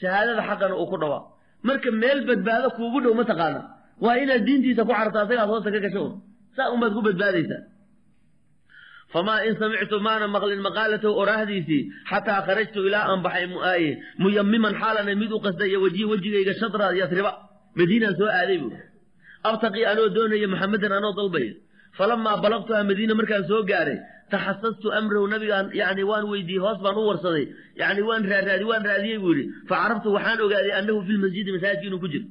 shahaadada 0.00 0.42
xaqana 0.48 0.74
uu 0.80 0.86
ku 0.92 0.96
dhawaa 1.02 1.22
marka 1.68 1.90
meel 2.02 2.20
badbaado 2.28 2.68
kuugu 2.76 2.98
dhow 3.04 3.14
ma 3.20 3.24
taqaana 3.30 3.60
waa 4.04 4.16
inaad 4.22 4.42
diintiisa 4.48 4.82
ku 4.88 4.92
carto 4.98 5.18
asagaad 5.24 5.48
hoosta 5.52 5.70
ka 5.74 5.80
gasho. 5.84 6.02
Saa 6.56 6.68
unbaad 6.74 6.92
ku 6.96 7.00
badbaadaysaa. 7.08 7.60
Famaa 9.12 9.40
in 9.48 9.54
samictu 9.60 9.96
maana 10.06 10.26
maqlin 10.34 10.60
maqaalatahu 10.68 11.12
oraahdiisii 11.22 11.82
xataa 12.10 12.40
kharajtu 12.46 12.78
ilaa 12.88 13.04
aan 13.10 13.20
baxay 13.26 13.46
muaaye 13.54 13.90
muyamiman 14.22 14.74
xaalana 14.80 15.12
mid 15.22 15.30
u 15.36 15.38
qasdaya 15.46 15.78
wejhi 15.84 16.04
wejigayga 16.12 16.54
shadra 16.60 16.86
yasriba. 17.00 17.32
Madiinaan 17.78 18.14
soo 18.20 18.28
aaday 18.38 18.58
buuri 18.62 18.78
abtaqii 19.48 19.84
anoo 19.92 20.08
doonaya 20.16 20.48
maxamedan 20.52 20.92
anoo 20.98 21.12
dalbaya 21.18 21.52
falamaa 21.98 22.36
balaqtuha 22.44 22.80
madiina 22.90 23.14
markaan 23.20 23.44
soo 23.50 23.62
gaaray 23.70 23.98
taxasastu 24.32 24.86
amrahu 25.00 25.26
nabigaan 25.34 25.66
yani 25.80 26.02
waan 26.10 26.24
weydiiyey 26.32 26.62
hoos 26.66 26.78
baan 26.84 26.96
u 27.00 27.04
warsaday 27.10 27.44
yani 27.82 28.02
waan 28.08 28.22
raaraadi 28.32 28.64
waan 28.70 28.84
raadiyey 28.90 29.18
buu 29.24 29.32
yidhi 29.38 29.44
facarabtu 29.70 30.08
waxaan 30.16 30.38
ogaaday 30.46 30.72
annahu 30.80 30.98
fi 31.06 31.12
lmasjidi 31.18 31.50
masaajidka 31.56 31.86
inuu 31.90 32.00
ku 32.04 32.08
jiro 32.14 32.26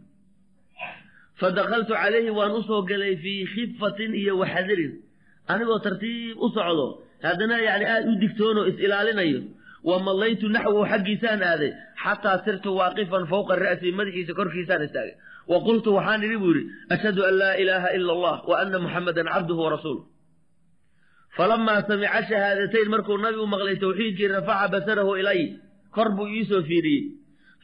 fadakaltu 1.41 1.93
calayhi 2.01 2.31
waan 2.39 2.51
u 2.59 2.61
soo 2.69 2.81
galay 2.91 3.13
fii 3.23 3.39
khifatin 3.53 4.11
iyo 4.21 4.33
waxadirin 4.41 4.93
anigoo 5.53 5.79
tartiib 5.85 6.35
u 6.45 6.47
socdo 6.55 6.85
haddana 7.25 7.55
yani 7.69 7.85
aad 7.93 8.03
u 8.11 8.13
digtoono 8.23 8.61
is-ilaalinayo 8.71 9.39
wa 9.89 9.95
mallaytu 10.07 10.45
naxwahu 10.55 10.83
xaggiisaan 10.91 11.41
aaday 11.51 11.71
xataa 12.03 12.37
sirtu 12.45 12.69
waaqifan 12.79 13.23
fowqa 13.31 13.53
ra'si 13.65 13.87
madaxiisa 13.99 14.33
korkiisaan 14.39 14.81
istaagay 14.87 15.15
wa 15.51 15.57
qultu 15.67 15.89
waxaan 15.97 16.21
idhi 16.27 16.37
buu 16.43 16.53
yidhi 16.57 16.63
ashhadu 16.95 17.21
an 17.29 17.33
laa 17.41 17.55
ilaaha 17.63 17.89
ila 17.97 18.11
allah 18.15 18.35
wa 18.49 18.55
ana 18.61 18.77
muxamadan 18.85 19.27
cabduhu 19.35 19.61
warasuuluh 19.65 20.03
falamaa 21.37 21.81
samica 21.89 22.19
shahaadatayn 22.29 22.89
markuu 22.93 23.17
nabigu 23.25 23.45
maqlay 23.53 23.75
tawxiidkii 23.83 24.29
rafaca 24.35 24.67
basarahu 24.73 25.11
ilay 25.21 25.41
kor 25.95 26.09
buu 26.17 26.27
iisoo 26.37 26.61
fiiriyey 26.69 27.03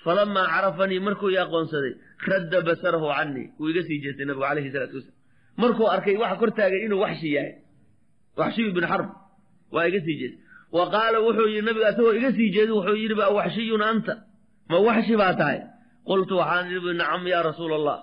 falamaa 0.03 0.45
carafanii 0.53 0.99
markuu 1.07 1.29
i 1.35 1.37
aqoonsaday 1.45 1.93
radda 2.31 2.59
basarahu 2.69 3.07
canii 3.17 3.45
wuu 3.59 3.69
iga 3.71 3.81
sii 3.87 3.99
jeestay 4.03 4.25
nabigu 4.29 4.45
calayhi 4.49 4.71
salaatu 4.75 4.95
wasalaam 4.99 5.15
markuu 5.63 5.87
arkay 5.95 6.15
waxa 6.23 6.35
kor 6.41 6.51
taagay 6.59 6.81
inuu 6.87 6.99
waxshi 7.05 7.29
yahay 7.37 7.53
waxshiyu 8.41 8.71
bin 8.77 8.85
xarb 8.91 9.07
waa 9.75 9.85
iga 9.89 9.99
sii 10.05 10.17
jeestay 10.21 10.41
wa 10.77 10.83
qaala 10.95 11.17
wuxuu 11.27 11.47
yidhi 11.53 11.65
nabiga 11.69 11.87
asagoo 11.91 12.13
iga 12.19 12.31
sii 12.37 12.49
jeeday 12.55 12.73
wuxuu 12.79 12.97
yidhi 13.03 13.15
ba 13.21 13.25
waxshiyun 13.39 13.81
anta 13.91 14.13
ma 14.71 14.77
waxshi 14.87 15.15
baa 15.21 15.33
tahay 15.41 15.59
qultu 16.09 16.33
waxaan 16.41 16.65
idhi 16.77 16.91
nacam 17.01 17.23
yaa 17.33 17.43
rasuula 17.49 17.75
allah 17.79 17.97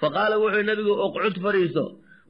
faqaala 0.00 0.34
wuxuu 0.42 0.64
nabigu 0.70 0.92
uqcud 1.06 1.36
fariiso 1.44 1.84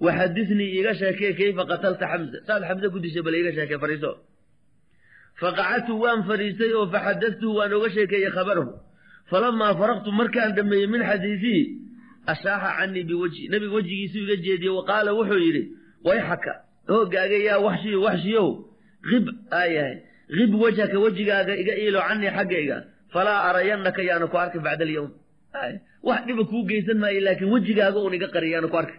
waxadinii 0.05 0.71
iiga 0.77 0.93
sheekee 1.01 1.33
kayfa 1.39 1.63
qatalta 1.71 2.05
xamza? 2.13 2.39
Saad 2.47 2.63
xamze 2.69 2.87
ku 2.93 2.99
dishay 3.05 3.23
bal 3.27 3.35
iiga 3.39 3.53
sheekee 3.59 3.79
fariiso 3.85 4.11
faqacadtu 5.41 5.93
waan 6.03 6.21
fadhiistay 6.29 6.73
oo 6.79 6.87
faxadatuhu 6.95 7.53
waan 7.59 7.73
oga 7.79 7.89
sheekeeyey 7.97 8.31
khabarahu 8.37 8.73
falamaa 9.31 9.73
faraqtu 9.81 10.11
markaan 10.21 10.51
dhammeeyey 10.57 10.89
min 10.95 11.03
xadiisii 11.11 11.63
ashaaxa 12.33 12.71
canii 12.79 13.05
biwajhi 13.11 13.43
nabiga 13.53 13.75
wejigiisuu 13.79 14.23
iga 14.27 14.37
jeediyey. 14.47 14.73
Wa 14.79 14.83
qaala 14.91 15.11
wuxuu 15.19 15.41
yidhi 15.47 15.63
wayxaka 16.07 16.53
hoogaaga 16.93 17.39
yaa 17.49 17.59
waxshiyo 17.67 17.99
waxshiyow 18.07 18.49
qib 19.11 19.25
aayahay 19.61 19.97
qib 20.37 20.51
wajhaka 20.65 20.97
wejigaaga 21.05 21.53
iga 21.63 21.75
iilo 21.83 22.01
canii 22.09 22.31
xaggayga 22.37 22.77
falaa 23.13 23.41
arayannaka 23.49 24.03
yaana 24.03 24.27
ku 24.33 24.37
arki 24.45 24.59
bacda 24.67 24.85
alyawm. 24.89 25.11
Wax 26.09 26.21
dhiba 26.27 26.45
kuu 26.51 26.63
geysan 26.71 26.99
maayo 27.03 27.21
laakiin 27.27 27.51
wejigaaga 27.55 27.99
un 28.07 28.15
iga 28.19 28.29
qari 28.35 28.51
yaana 28.55 28.69
ku 28.69 28.77
arki. 28.83 28.99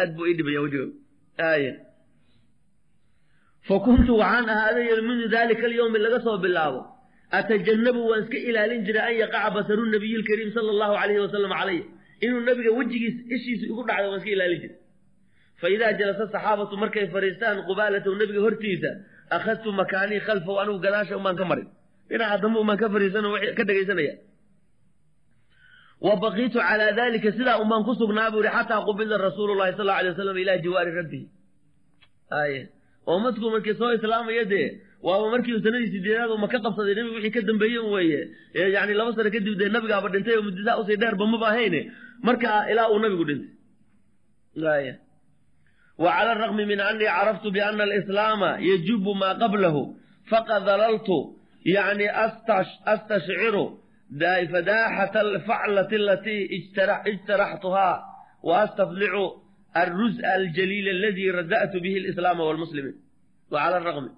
Aad 0.00 0.10
buu 0.16 0.26
ii 0.30 0.36
dhibaya 0.38 0.60
wejigaaga 0.64 0.94
aaya 1.50 1.72
fa 3.68 3.76
kuntu 3.86 4.12
waxaan 4.22 4.48
ahaaday 4.54 4.88
mindu 5.08 5.28
daalika 5.34 5.64
alyawmi 5.70 5.98
laga 6.06 6.20
soo 6.26 6.38
bilaabo. 6.44 6.80
Atajanabu 7.38 8.00
waan 8.10 8.22
iska 8.24 8.38
ilaalin 8.48 8.84
jiray 8.86 9.06
an 9.10 9.16
yaqaca 9.22 9.50
basaru 9.56 9.82
nabiyi 9.94 10.16
lkariim 10.22 10.50
sala 10.56 10.70
allahu 10.74 10.94
alayhi 11.02 11.20
wasalam 11.26 11.52
calaya 11.60 11.84
inuu 12.24 12.40
nabiga 12.48 12.70
wejigiis 12.78 13.16
ishiisu 13.34 13.64
igu 13.72 13.82
dhacdo 13.88 14.06
waan 14.10 14.20
iska 14.20 14.30
ilaalin 14.36 14.60
jiray. 14.62 14.78
Fa 15.60 15.68
jalasa 15.98 16.24
saxaabatu 16.34 16.76
markay 16.82 17.06
fadhiistaan 17.14 17.58
qubaalatahu 17.68 18.14
nabiga 18.22 18.40
hortiisa 18.46 18.90
akhadtu 19.36 19.72
makaanii 19.80 20.20
khalfahu 20.26 20.58
anigu 20.62 20.78
gadaasha 20.86 21.16
umaan 21.20 21.36
ka 21.40 21.44
marin 21.50 21.68
dhinaca 22.10 22.36
dambe 22.42 22.58
umaan 22.64 22.78
ka 22.82 22.86
fadhiisan 22.94 23.24
ka 23.58 23.62
dhegaysanaya 23.68 24.14
wa 26.06 26.12
baqiitu 26.24 26.58
calaa 26.68 26.92
dalika 27.00 27.30
sidaa 27.38 27.56
umaan 27.64 27.82
ku 27.88 27.92
sugnaa 28.00 28.30
buu 28.32 28.42
yihi 28.44 28.54
xataa 28.56 28.80
qubida 28.88 29.16
rasuulu 29.26 29.52
llahi 29.60 29.72
sal 29.78 29.88
alay 29.96 30.10
wasalam 30.12 30.36
ilaa 30.42 30.58
jiwaari 30.64 30.92
rabbihi. 31.00 31.26
Ay 32.40 32.52
oo 33.10 33.18
madku 33.24 33.46
markii 33.54 33.74
soo 33.80 33.90
islaamaya 33.98 34.44
dee 34.52 34.66
waaba 35.06 35.26
markii 35.34 35.60
sanadii 35.64 35.90
sideedaad 35.94 36.30
uma 36.36 36.48
ka 36.52 36.58
qabsaday 36.64 36.94
nabiga 36.96 37.16
wixii 37.16 37.34
ka 37.36 37.40
dambeeye 37.48 37.80
weeye. 37.94 38.20
Yani 38.74 38.92
laba 38.98 39.10
sano 39.16 39.30
kadib 39.34 39.54
dee 39.60 39.68
nabigaaba 39.74 40.08
dhintay 40.14 40.34
oo 40.38 40.42
muddadaa 40.48 40.76
u 40.80 40.84
sii 40.88 40.96
dheerba 41.02 41.24
maba 41.32 41.46
ahayne 41.52 41.80
markaa 42.26 42.60
ilaa 42.72 42.88
uu 42.92 42.98
nabigu 43.04 43.24
dhintay. 43.28 43.50
Wa 46.02 46.10
cala 46.16 46.30
araqmi 46.36 46.64
min 46.70 46.80
anii 46.80 47.08
caraftu 47.16 47.48
biana 47.54 47.82
alislaama 47.88 48.50
yajubu 48.68 49.12
maa 49.20 49.34
qablahu 49.42 49.82
faqad 50.30 50.62
dalaltu 50.70 51.16
alfaclati 55.26 55.94
alatii 56.02 56.42
ijtaraxtuhaa 57.12 57.96
wa 58.48 58.62
astaflicu 58.62 59.24
alruz'a 59.82 60.28
aljaliil 60.38 60.88
aladii 60.96 61.30
rada'tu 61.40 61.80
bihi 61.80 61.96
alislaama 62.02 62.44
walmuslimiin 62.44 62.96
wa 63.50 63.58
cala 63.62 63.76
araqmi 63.76 64.10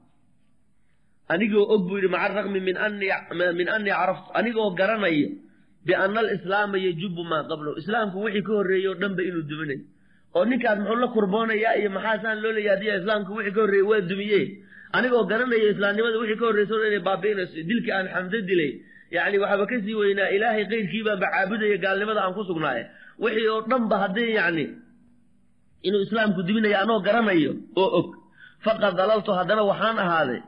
anigoo 1.29 1.67
og 1.75 1.83
buu 1.89 1.97
yidhi 1.97 2.09
maca 2.15 2.25
araqmi 2.33 2.61
min 2.61 2.77
anii 3.77 3.91
caraftu 3.99 4.31
anigoo 4.39 4.71
garanaya 4.81 5.29
biana 5.87 6.21
alislaama 6.25 6.77
yajubu 6.79 7.23
maa 7.25 7.43
qablahu 7.51 7.79
islaamku 7.83 8.17
wixii 8.25 8.43
ka 8.47 8.53
horreeyey 8.59 8.89
o 8.89 8.95
dhanba 8.95 9.23
inuu 9.29 9.45
duminayo 9.51 9.85
oo 10.35 10.45
ninkaas 10.45 10.79
muxuu 10.79 11.01
la 11.03 11.09
kurboonayaa 11.17 11.75
iyo 11.81 11.91
maxaasaan 11.97 12.39
loo 12.43 12.53
leeya 12.57 12.73
hadiya 12.75 12.95
islaamku 13.01 13.31
wixii 13.39 13.55
ka 13.57 13.61
horreeyey 13.61 14.47
anigoo 14.97 15.25
garanaya 15.31 15.69
islaamnimada 15.75 16.17
wixii 16.23 16.39
ka 16.41 16.45
horreysa 16.49 16.73
o 16.75 16.79
dhan 16.81 16.89
inay 16.93 17.03
baabi'inayso 17.09 17.55
dilkii 17.71 17.93
aan 17.97 18.07
xamdo 18.15 18.39
dilay. 18.49 18.73
Yacni 19.17 19.37
waxaaba 19.43 19.65
ka 19.71 19.77
sii 19.85 19.95
weynaa 20.01 20.29
ilaahay 20.37 20.65
keyrkiibaanba 20.73 21.27
caabudaya 21.35 21.77
gaalnimada 21.85 22.21
aan 22.25 22.35
ku 22.37 22.43
sugnaaye. 22.51 22.83
Wixii 23.23 23.49
oo 23.55 23.61
dhanba 23.71 23.97
haddii 24.03 24.31
yacni 24.39 24.65
inuu 25.87 26.03
islaamku 26.07 26.41
duminaya 26.49 26.79
anoo 26.85 26.99
garanayo 27.07 27.53
oo 27.83 27.89
og. 27.99 28.09
Faqad 28.65 28.95
dalaltu 29.01 29.31
haddana 29.39 29.63
waxaan 29.71 29.99
ahaaday 30.05 30.41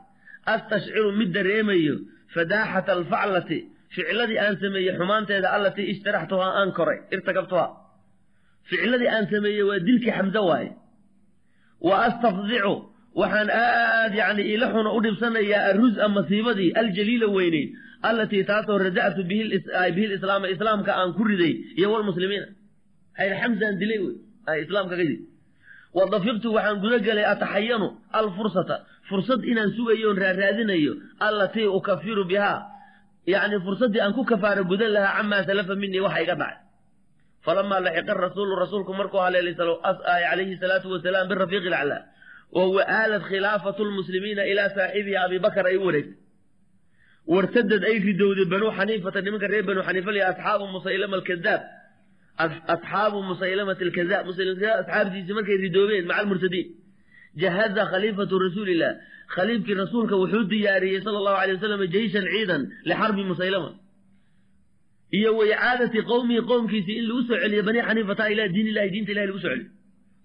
astashciru 0.55 1.11
mid 1.19 1.31
dareemayo 1.37 1.95
fadaaxata 2.35 2.91
alfaclati 2.99 3.59
ficladii 3.95 4.39
aan 4.45 4.55
sameeyey 4.63 4.93
xumaanteeda 4.99 5.49
allatii 5.57 5.87
ishtaraxtuhaa 5.93 6.53
aan 6.61 6.71
koray 6.79 6.99
irtakabtuhaa 7.15 7.71
ficladii 8.71 9.11
aan 9.15 9.25
sameeyey 9.33 9.65
waa 9.71 9.81
dilkii 9.87 10.13
xamse 10.19 10.41
waaye. 10.51 10.71
Wa 11.89 11.95
astafdicu 12.09 12.75
waxaan 13.21 13.49
aad 13.51 14.13
yani 14.21 14.43
ila 14.55 14.67
xuna 14.75 14.91
u 14.97 15.01
dhibsanayaa 15.07 15.63
arruz-a 15.71 16.07
masiibadii 16.17 16.71
aljaliila 16.81 17.27
weyneyd 17.37 17.69
allatii 18.09 18.43
taasoo 18.51 18.79
rada'tu 18.87 19.23
bihi 19.31 20.07
lislaama 20.13 20.47
islaamka 20.55 20.91
aan 21.01 21.11
ku 21.19 21.23
riday 21.31 21.53
iyo 21.79 21.89
walmuslimiina 21.93 22.47
xamsaan 23.41 23.75
dilay 23.81 23.99
wey. 24.05 25.19
Wa 25.97 26.03
dafiqtu 26.15 26.49
waxaan 26.57 26.77
guda 26.83 26.99
gelay 27.07 27.25
ataxayanu 27.33 27.89
alfursata. 28.21 28.77
Fursad 29.09 29.41
inaan 29.51 29.71
sugayo 29.77 30.11
on 30.11 30.19
raaraadinayo 30.25 30.93
allatii 31.29 31.67
ukafiru 31.79 32.25
bihaa 32.31 32.59
yacni 33.33 33.57
fursaddii 33.67 34.01
aan 34.05 34.13
ku 34.19 34.23
kafaaro 34.31 34.65
gudan 34.71 34.91
lahaa 34.97 35.17
camaa 35.19 35.43
salafa 35.49 35.75
minii 35.83 36.03
waxa 36.07 36.21
iga 36.25 36.35
dhacay. 36.41 36.57
Falamaa 37.45 37.81
laxiqa 37.87 38.15
rasuulu 38.27 38.53
rasuulku 38.65 38.93
markuu 39.01 39.21
haleelay 39.27 39.55
calayhi 39.61 40.57
salaatu 40.63 40.87
wasalaam 40.95 41.29
birafiiqi 41.31 41.69
laclaa 41.75 42.03
wa 42.53 42.65
huwa 42.65 42.83
aalad 42.89 43.23
khilaafatu 43.31 43.85
lmuslimiina 43.85 44.47
ilaa 44.47 44.69
saaxibihi 44.77 45.17
abi 45.17 45.39
bakar 45.39 45.67
ay 45.67 45.77
u 45.77 45.87
wareegtay 45.87 46.17
wartadad 47.27 47.85
ay 47.85 47.99
ridowday 47.99 48.45
banuu 48.45 48.71
xaniifata 48.79 49.21
nimanka 49.21 49.47
reer 49.47 49.65
banuu 49.69 49.83
xaniifa 49.89 50.13
liya 50.13 50.29
asxaabu 50.33 50.67
musaylama 50.77 51.17
alkadaab 51.17 51.63
asxaabu 52.75 53.23
musaylamati 53.31 53.85
alkadaab 53.89 54.27
musaylamkadaab 54.27 54.79
asxaabtiisii 54.83 55.35
markay 55.39 55.57
ridoobeen 55.67 56.07
maca 56.07 56.19
almurtadiin 56.23 56.67
jahaza 57.43 57.83
khaliifatu 57.93 58.35
rasuulillah 58.47 58.93
khaliifkii 59.37 59.75
rasuulka 59.75 60.15
wuxuu 60.23 60.45
diyaariyey 60.53 61.01
sala 61.07 61.19
allahu 61.19 61.39
alay 61.43 61.55
wasalam 61.57 61.81
jeyshan 61.97 62.25
ciidan 62.35 62.63
lixarbi 62.85 63.25
musaylama 63.33 63.71
iyo 65.19 65.37
wa 65.39 65.45
icaadati 65.47 65.99
qowmihi 66.13 66.41
qowmkiisii 66.51 66.97
in 67.01 67.05
lagu 67.09 67.23
soo 67.29 67.39
celiyo 67.43 67.63
bani 67.69 67.81
xaniifata 67.89 68.31
ilaa 68.33 68.49
diin 68.55 68.67
illahi 68.71 68.91
diinta 68.95 69.11
ilahi 69.13 69.27
lagu 69.31 69.41
soo 69.45 69.51
celiyo 69.55 69.71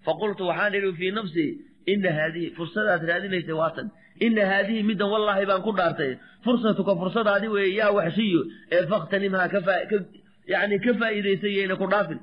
faqultu 0.06 0.42
waxaan 0.50 0.72
ina 1.86 2.10
haadihi 2.18 2.50
fursadaad 2.58 3.02
raadinaysa 3.10 3.54
waatan 3.62 3.86
ina 4.26 4.46
haadihi 4.52 4.82
middan 4.90 5.08
wallaahi 5.14 5.46
baan 5.50 5.62
ku 5.62 5.72
dhaartay 5.78 6.12
fursatuka 6.44 6.92
fursadaadi 7.02 7.48
weeye 7.54 7.74
yaa 7.80 7.90
waxshiyo 7.98 8.42
ee 8.72 8.86
fakhtanimhaa 8.92 9.48
yani 10.52 10.78
ka 10.84 10.92
faa'iidaysayayna 11.00 11.76
ku 11.76 11.86
dhaafin 11.92 12.20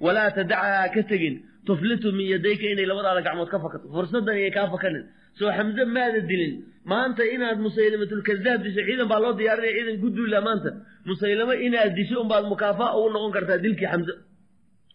walaa 0.00 0.30
tadacahaa 0.30 0.88
ka 0.94 1.02
tegin 1.10 1.34
tuflitu 1.66 2.12
min 2.12 2.26
yadayka 2.34 2.66
inay 2.72 2.86
labadaada 2.90 3.22
gacmood 3.26 3.48
ka 3.54 3.58
fakato 3.64 3.86
fursaddan 3.96 4.36
iyay 4.40 4.50
kaa 4.56 4.66
fakanin 4.74 5.04
soo 5.38 5.50
xamse 5.58 5.82
maada 5.96 6.20
dilin 6.30 6.54
maanta 6.92 7.22
inaad 7.34 7.58
musaylimatulkadaab 7.66 8.60
disho 8.66 8.82
ciidan 8.88 9.08
baa 9.12 9.20
loo 9.24 9.34
diyaarinaya 9.40 9.74
ciidan 9.78 9.96
ku 10.02 10.08
duula 10.16 10.40
maanta 10.48 10.70
musaylamo 11.08 11.54
inaad 11.66 11.92
disho 11.98 12.16
unbaad 12.24 12.44
mukaafa'a 12.52 12.96
ugu 12.98 13.08
noqon 13.14 13.32
kartaa 13.36 13.58
dilkii 13.64 13.88
xamse 13.92 14.12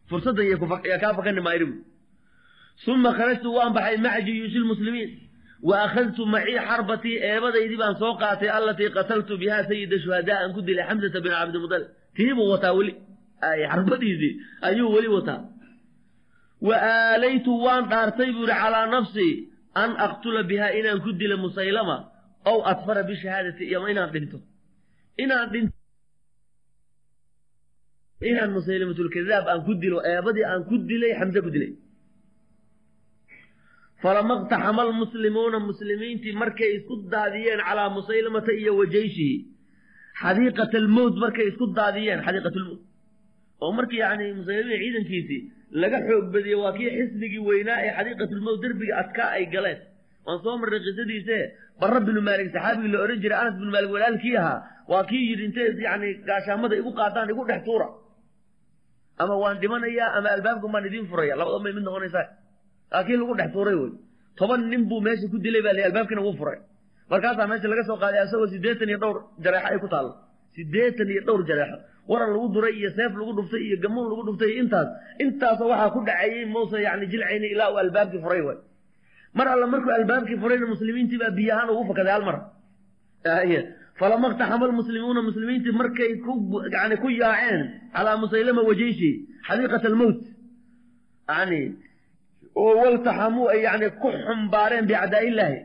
fursaddan 0.10 0.46
yaa 0.92 1.00
kaa 1.04 1.14
fakani 1.18 1.42
maayribu 1.48 1.76
uma 2.94 3.12
kharajtu 3.18 3.48
waan 3.58 3.72
baxay 3.78 3.98
maca 4.06 4.22
juyuushi 4.28 4.60
lmuslimiin 4.64 5.10
wa 5.70 5.76
akhadtu 5.86 6.22
macii 6.34 6.60
xarbatii 6.70 7.16
eebadaydii 7.32 7.80
baan 7.84 7.96
soo 8.02 8.14
qaatay 8.22 8.50
allatii 8.58 8.90
qataltu 8.98 9.34
bihaa 9.42 9.64
sayida 9.70 9.96
shuhadaa 10.04 10.38
aan 10.44 10.52
ku 10.56 10.62
dilay 10.68 10.86
xamsata 10.90 11.20
bin 11.26 11.32
cabdimudalib 11.38 11.88
tiibuu 12.16 12.48
wataa 12.54 12.74
weli 12.80 12.94
xarbadiisii 13.72 14.32
ayuu 14.68 14.90
weli 14.96 15.10
wataa 15.18 15.40
wa 16.68 16.76
aalaytu 16.96 17.52
waan 17.66 17.84
dhaartay 17.92 18.30
buu 18.36 18.46
ihi 18.48 18.58
calaa 18.62 18.86
nafsii 18.96 19.34
an 19.84 19.90
aqtula 20.06 20.42
bihaa 20.50 20.72
inaan 20.80 21.00
ku 21.06 21.10
dilo 21.20 21.36
musaylama 21.46 21.98
ow 22.52 22.58
adfara 22.72 23.02
bishahaadati 23.10 23.64
iyo 23.72 23.80
inaan 23.94 24.10
dhinto 24.14 24.38
inaan 25.24 25.48
dhinto 25.54 25.76
inaan 28.30 28.52
musaylimatulkadaab 28.58 29.46
aan 29.52 29.62
ku 29.68 29.74
dilo 29.84 29.98
eebadii 30.14 30.46
aan 30.52 30.62
ku 30.70 30.76
dilay 30.90 31.12
xamse 31.20 31.40
ku 31.46 31.50
dilay 31.56 31.72
falama 34.04 34.34
اqtaxama 34.40 34.82
almuslimuuna 34.88 35.60
muslimiintii 35.70 36.34
markay 36.44 36.70
isku 36.78 36.94
daadiyeen 37.14 37.62
calaa 37.68 37.90
musaylamata 37.98 38.52
iyo 38.62 38.72
wa 38.80 38.86
jeyshihi 38.96 39.36
xadiiqat 40.22 40.74
almowt 40.82 41.16
markay 41.24 41.46
isku 41.52 41.66
daadiyeen 41.80 42.20
xadiiqat 42.28 42.56
lmowt 42.62 42.82
oo 43.64 43.72
markii 43.80 44.00
yani 44.06 44.26
musaylimiin 44.40 44.82
ciidankiisii 44.84 45.42
laga 45.82 45.98
xoog 46.08 46.26
badiyey 46.36 46.58
waa 46.64 46.74
kii 46.78 46.90
xisnigii 46.98 47.44
weynaa 47.50 47.80
ee 47.88 47.92
xadiiqatulmowt 47.98 48.60
derbiga 48.64 48.94
adkaa 49.02 49.30
ay 49.38 49.46
galeen 49.56 49.80
waan 50.26 50.40
soo 50.46 50.56
marray 50.62 50.82
qisadiise 50.88 51.38
barra 51.82 52.00
binu 52.08 52.22
maalik 52.28 52.48
saxaabigii 52.56 52.92
la 52.94 53.00
odhan 53.06 53.20
jiray 53.24 53.40
anas 53.44 53.56
binu 53.60 53.72
maalik 53.76 53.92
walaalkii 53.96 54.36
ahaa 54.42 54.58
waa 54.92 55.04
kii 55.10 55.24
yidhi 55.30 55.44
intay 55.50 55.68
yani 55.88 56.08
gaashaamada 56.30 56.76
igu 56.82 56.92
qaadaan 57.00 57.28
igu 57.34 57.44
dhex 57.50 57.62
tuura 57.68 57.88
ama 59.24 59.36
waan 59.44 59.58
dhimanayaa 59.62 60.10
ama 60.18 60.30
albaabkan 60.36 60.70
baan 60.74 60.86
idiin 60.90 61.06
furaya 61.12 61.36
labada 61.42 61.60
may 61.66 61.74
mid 61.78 61.84
noqonaysaa 61.90 62.26
aa 62.96 63.04
kii 63.08 63.18
lagu 63.22 63.34
dhex 63.40 63.50
tuuray 63.56 63.76
wey 63.82 63.92
toban 64.38 64.62
nin 64.72 64.84
buu 64.90 65.02
meesha 65.06 65.28
ku 65.32 65.38
dilay 65.46 65.62
baa 65.66 65.74
la 65.78 65.82
albaabkiina 65.90 66.22
wuu 66.26 66.36
furay. 66.42 66.60
Markaasaa 67.12 67.48
meesha 67.52 67.68
laga 67.72 67.84
soo 67.90 67.98
qaaday 68.04 68.22
asagoo 68.26 68.48
siddeetan 68.54 68.90
iyo 68.92 69.00
dhowr 69.04 69.18
jareexo 69.44 69.68
ay 69.74 69.78
ku 69.84 69.88
taallo 69.94 70.14
siddeetan 70.56 71.08
iyo 71.14 71.22
dhowr 71.28 71.42
jareexo 71.50 71.78
waran 72.12 72.30
lagu 72.36 72.48
duray 72.56 72.74
iyo 72.80 72.90
seef 72.98 73.12
lagu 73.20 73.32
dhuftay 73.38 73.62
iyo 73.68 73.78
gamuun 73.84 74.06
lagu 74.12 74.22
dhuftay 74.28 74.52
intaas. 74.62 74.90
Intaasoo 75.24 75.70
waxaa 75.72 75.90
ku 75.96 76.00
dhacayey 76.08 76.46
mausa 76.54 76.78
yani 76.88 77.06
jilcayni 77.12 77.48
ilaa 77.54 77.70
uu 77.74 77.80
albaabkii 77.86 78.22
furay 78.26 78.42
way 78.48 78.58
mar 79.38 79.48
alla 79.54 79.68
markuu 79.74 79.92
albaabkii 80.00 80.38
furayna 80.44 80.68
muslimiintii 80.74 81.20
baa 81.24 81.32
biyahaan 81.40 81.70
ugu 81.74 81.84
fakaday 81.90 82.14
hal 82.18 82.26
mar. 82.30 82.38
Falama 84.00 84.26
اqtaxama 84.32 84.66
almuslimuuna 84.70 85.22
muslimiintii 85.30 85.74
markay 85.82 86.10
yani 86.76 86.96
ku 87.04 87.08
yaaceen 87.22 87.62
calaa 87.96 88.18
musaylama 88.24 88.62
wajeyshi 88.70 89.12
xadiiqat 89.48 89.84
almowt. 89.92 90.20
Yani 91.30 91.60
oo 92.56 92.74
waltaxamuu 92.82 93.48
ay 93.54 93.62
yani 93.68 93.88
ku 94.02 94.08
xumbaareen 94.26 94.86
bicadaa'illaahi 94.90 95.60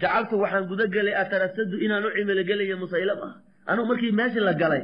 jacaltu 0.00 0.34
waxaan 0.42 0.64
guda 0.70 0.84
gelay 0.94 1.14
atarasadu 1.22 1.76
inaan 1.84 2.04
u 2.08 2.10
cimilogelayo 2.16 2.76
musaylama 2.84 3.28
anugu 3.70 3.86
markii 3.90 4.12
meesha 4.18 4.40
la 4.48 4.54
galay. 4.62 4.82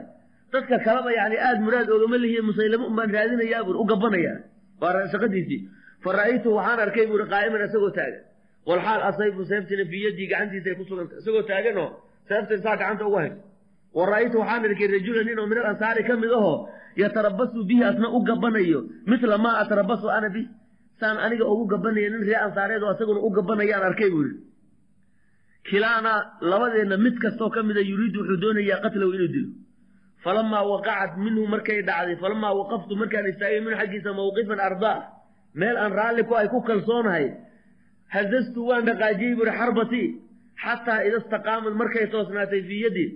Dadka 0.52 0.76
kaleba 0.86 1.10
yani 1.20 1.36
aada 1.46 1.60
muraad 1.66 1.88
oogama 1.94 2.16
lihiye 2.22 2.42
musaylamo 2.50 2.84
un 2.90 2.94
baan 2.98 3.10
raadinayaa 3.16 3.62
buuri 3.66 3.78
u 3.82 3.84
gabanaya 3.90 4.34
waa 4.80 5.06
shaqadiisii 5.12 5.60
fa 6.04 6.10
ra'aytu 6.18 6.48
waxaan 6.58 6.78
arkay 6.86 7.06
buuri 7.10 7.24
qaa'iman 7.32 7.60
isagoo 7.66 7.90
taagan. 7.98 8.22
Walxaal 8.68 9.02
asayfu 9.10 9.40
seeftina 9.50 9.84
fii 9.90 10.02
yaddii 10.06 10.28
gacantiisa 10.32 10.68
ay 10.70 10.76
ku 10.78 10.84
suganta 10.90 11.14
isagoo 11.20 11.42
taaganoo 11.50 11.88
seeftan 12.28 12.58
saa 12.64 12.76
gacanta 12.80 13.04
ugu 13.08 13.18
hayso. 13.22 13.38
Wa 13.96 14.02
ra'aytu 14.10 14.36
waxaan 14.42 14.62
arkay 14.68 14.88
rajulan 14.96 15.24
nin 15.28 15.38
oo 15.42 15.46
min 15.50 15.58
al 15.62 15.66
ansaari 15.72 16.02
ka 16.08 16.14
mid 16.22 16.32
ahoo 16.38 16.56
yatarabasu 17.02 17.58
bihi 17.70 17.82
asna 17.90 18.08
u 18.16 18.18
gabanayo 18.28 18.80
mithla 19.10 19.36
maa 19.44 19.56
atarabasu 19.62 20.06
ana 20.16 20.28
bih 20.34 20.46
saan 21.00 21.16
aniga 21.24 21.44
ugu 21.52 21.64
gabanaya 21.72 22.08
nin 22.12 22.22
ree 22.28 22.38
ansaareed 22.46 22.82
oo 22.86 22.92
isaguna 22.96 23.20
u 23.26 23.30
gabanayaan 23.38 23.84
arkay 23.90 24.10
buuri 24.14 24.32
kilaana 25.68 26.12
labadeenna 26.50 26.96
mid 27.04 27.16
kastoo 27.24 27.50
ka 27.54 27.60
mida 27.68 27.80
yuriidu 27.90 28.18
wuxuu 28.20 28.40
doonayaa 28.44 28.80
qatlahu 28.84 29.12
inuu 29.16 29.30
dilo. 29.34 29.50
Falamaa 30.24 30.64
waqacat 30.72 31.12
minhu 31.24 31.42
markay 31.54 31.78
dhacday 31.88 32.16
falamaa 32.22 32.52
waqaftu 32.60 32.92
markaan 33.02 33.26
istaagay 33.32 33.60
minhu 33.64 33.76
xaggiisa 33.80 34.10
mawqifan 34.18 34.60
ardaa 34.68 34.96
meel 35.60 35.76
aan 35.82 35.92
raalli 35.98 36.22
ku 36.28 36.34
ay 36.40 36.48
ku 36.52 36.58
kalsoonahay 36.68 37.26
hadastu 38.14 38.60
waan 38.68 38.84
dhaqaajiyey 38.88 39.34
buuri 39.38 39.52
xarbatii 39.60 40.06
xataa 40.64 41.00
ida 41.08 41.18
istaqaamad 41.22 41.74
markay 41.82 42.06
toosnaatay 42.14 42.62
fii 42.68 42.80
yaddi 42.84 43.06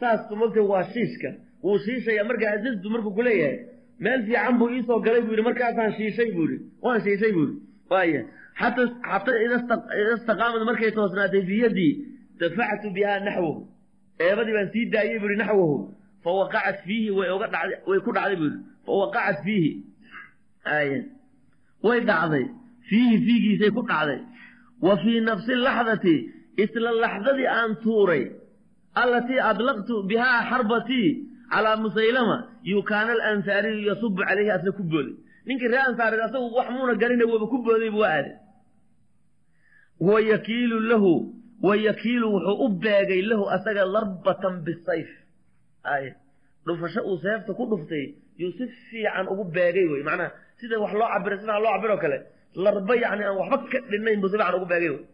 saas 0.00 0.20
mogta 0.40 0.60
waa 0.72 0.84
shiishka. 0.92 1.30
Wuu 1.64 1.78
shiishaya 1.86 2.22
markaa 2.30 2.50
hadastu 2.56 2.86
markuu 2.94 3.12
ku 3.18 3.22
leeyahay 3.28 3.56
meel 4.04 4.20
fiican 4.26 4.54
buu 4.60 4.68
iisoo 4.76 4.98
galay 5.06 5.22
buu 5.26 5.32
yidhi 5.34 5.44
markaasaan 5.48 5.92
shiishay 5.98 6.28
buu 6.36 6.44
yidhi. 6.46 6.58
Waan 6.82 7.00
shiishay 7.04 7.32
buu 7.36 7.44
yidhi. 7.46 7.56
Waaya 7.90 8.20
xata 8.60 8.82
xataa 9.10 9.38
ida 9.44 9.56
istaqaamad 10.18 10.62
markay 10.70 10.90
toosnaatay 10.96 11.42
fii 11.48 11.60
yaddii 11.64 11.92
dafactu 12.40 12.88
bihaa 12.96 13.18
naxwahu. 13.26 13.62
Eebadii 14.26 14.54
baan 14.56 14.68
sii 14.74 14.84
daayey 14.94 15.18
buu 15.22 15.28
yidhi 15.30 15.40
naxwahu 15.42 15.76
fa 16.24 16.30
waqacat 16.40 16.76
fiihi 16.86 17.10
way 17.18 17.28
oga 17.36 17.46
dhacday 17.54 17.78
way 17.88 17.98
ku 18.06 18.10
dhacday 18.16 18.36
buu 18.40 18.48
yidhi. 18.50 18.60
Fa 18.86 18.92
waqacat 19.02 19.36
fiihi. 19.46 19.70
Aaya 20.74 20.98
way 21.86 21.98
dhacday. 22.10 22.44
Fiihi 22.88 23.16
fiigiisay 23.26 23.70
ku 23.76 23.82
dhacday. 23.90 24.20
Wa 24.86 24.92
fii 25.02 25.18
nafsi 25.28 25.52
laxdati 25.66 26.14
isla 26.64 26.90
laxdadii 27.04 27.48
aan 27.58 27.72
tuuray 27.84 28.22
allatii 29.02 29.40
adlaqtu 29.50 29.94
bihaa 30.10 30.40
xarbatii 30.50 31.08
calaa 31.52 31.76
musaylama 31.84 32.36
yukaana 32.72 33.12
alansaariyu 33.16 33.80
yasubu 33.90 34.20
calayhi 34.28 34.50
asna 34.56 34.70
ku 34.78 34.82
booday 34.92 35.14
ninkii 35.46 35.70
ree 35.72 35.82
ansaareed 35.88 36.22
asagu 36.26 36.46
wax 36.58 36.68
muuna 36.76 36.94
garina 37.02 37.24
waba 37.32 37.46
ku 37.52 37.58
booday 37.66 37.90
buu 37.94 38.04
aaday. 38.12 38.34
Wa 40.08 40.16
yakiilu 40.32 40.76
lahu 40.90 41.12
wa 41.66 41.74
yakiilu 41.76 42.26
wuxuu 42.34 42.56
u 42.64 42.68
beegay 42.82 43.22
lahu 43.30 43.44
asaga 43.56 43.82
darbatan 43.94 44.54
bisayf. 44.66 45.10
Ay 45.92 46.04
dhufasho 46.66 47.00
uu 47.08 47.18
seefta 47.24 47.52
ku 47.58 47.64
dhuftay 47.70 48.04
yuu 48.40 48.52
si 48.58 48.64
fiican 48.88 49.26
ugu 49.32 49.44
beegay 49.56 49.86
wey. 49.92 50.02
Macnaha 50.08 50.30
sida 50.60 50.76
wax 50.82 50.92
loo 51.00 51.08
cabiro 51.14 51.36
si 51.36 51.42
fiican 51.44 51.62
loo 51.64 51.72
cabiroo 51.74 51.98
kale 52.02 52.18
larba 52.64 52.94
yacni 53.02 53.22
aan 53.28 53.36
waxba 53.40 53.56
ka 53.72 53.78
dhinnayn 53.90 54.20
buu 54.22 54.28
si 54.32 54.36
fiican 54.38 54.54
ugu 54.58 54.66
beegay 54.72 54.90
wey 54.94 55.04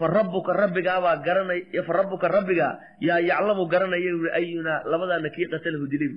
fa 0.00 0.06
rabbuka 0.16 0.52
rabbigaabaa 0.62 1.16
garanay 1.26 1.60
fa 1.86 1.92
rabbuka 2.00 2.26
rabbiga 2.36 2.68
yaa 3.08 3.20
yaclamu 3.30 3.64
garanaya 3.72 4.10
yuri 4.14 4.30
ayunaa 4.40 4.78
labadaana 4.92 5.28
kii 5.36 5.46
qatalahu 5.52 5.86
dilay 5.92 6.12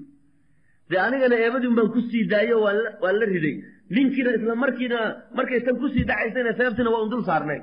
dee 0.91 0.99
anigana 1.07 1.35
eebadiin 1.45 1.75
baan 1.77 1.89
ku 1.95 1.99
sii 2.11 2.23
daayo 2.33 2.55
waan 2.65 3.15
la 3.21 3.25
riday. 3.33 3.55
Ninkiina 3.95 4.29
isla 4.37 4.53
markiina 4.63 4.99
markay 5.37 5.59
tan 5.65 5.75
ku 5.81 5.87
sii 5.93 6.03
dhacaysayna 6.09 6.51
seeftina 6.59 6.89
waa 6.93 7.01
un 7.05 7.09
dul 7.13 7.23
saarnay. 7.29 7.59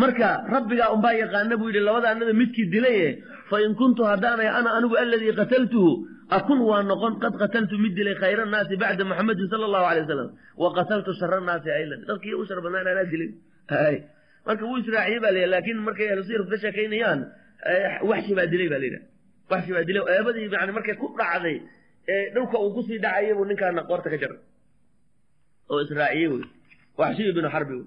Marka 0.00 0.28
rabbigaa 0.54 0.88
unbaa 0.94 1.14
yaqaana 1.22 1.56
buu 1.60 1.68
yidhi 1.70 1.82
labadaanada 1.88 2.32
midkii 2.40 2.66
dilaye 2.74 3.08
fa 3.50 3.56
in 3.64 3.72
kuntu 3.80 4.02
haddaanay 4.10 4.48
ana 4.58 4.70
anigu 4.78 4.94
aladii 5.02 5.34
qataltuhu 5.40 5.90
akun 6.38 6.60
waa 6.70 6.82
noqon 6.90 7.14
qad 7.22 7.34
qataltu 7.42 7.74
mid 7.84 7.92
dilay 7.98 8.14
khayra 8.22 8.44
nnaasi 8.46 8.74
bacda 8.82 9.04
muxamedin 9.10 9.46
sala 9.52 9.64
allahu 9.68 9.86
alay 9.90 10.02
wasalam 10.06 10.28
wa 10.62 10.68
qataltu 10.78 11.10
shara 11.20 11.38
nnaasi 11.44 11.68
aylan. 11.78 12.00
Dadkii 12.08 12.34
u 12.40 12.46
shar 12.48 12.58
badnaan 12.64 12.86
anaa 12.92 13.06
dilay 13.12 13.30
marka 14.46 14.62
wuu 14.68 14.78
israaciyey 14.82 15.20
baa 15.24 15.32
la 15.36 15.42
laakin 15.54 15.78
markay 15.88 16.06
ahlu 16.12 16.22
sirku 16.28 16.48
ka 16.52 16.58
sheekaynayaan 16.64 17.20
waxshi 18.10 18.32
baa 18.38 18.46
dilay 18.52 18.68
baa 18.72 18.80
la 18.82 18.86
yidhaha 18.88 19.06
waxshi 19.52 19.70
baa 19.76 19.84
dilay 19.88 20.02
eebadii 20.16 20.46
yani 20.54 20.72
markay 20.78 20.94
ku 21.02 21.06
dhacday 21.20 21.56
ee 22.12 22.22
dhulka 22.34 22.56
uu 22.64 22.70
ku 22.76 22.80
sii 22.88 22.98
dhacayay 23.04 23.34
buu 23.38 23.46
ninkaana 23.50 23.82
qoorta 23.90 24.08
ka 24.12 24.16
jaray. 24.22 24.40
Oo 25.70 25.80
israaciyey 25.86 26.28
wey. 26.32 26.44
Waxshiyu 27.00 27.32
binu 27.36 27.48
xarbi 27.54 27.74
wey 27.80 27.86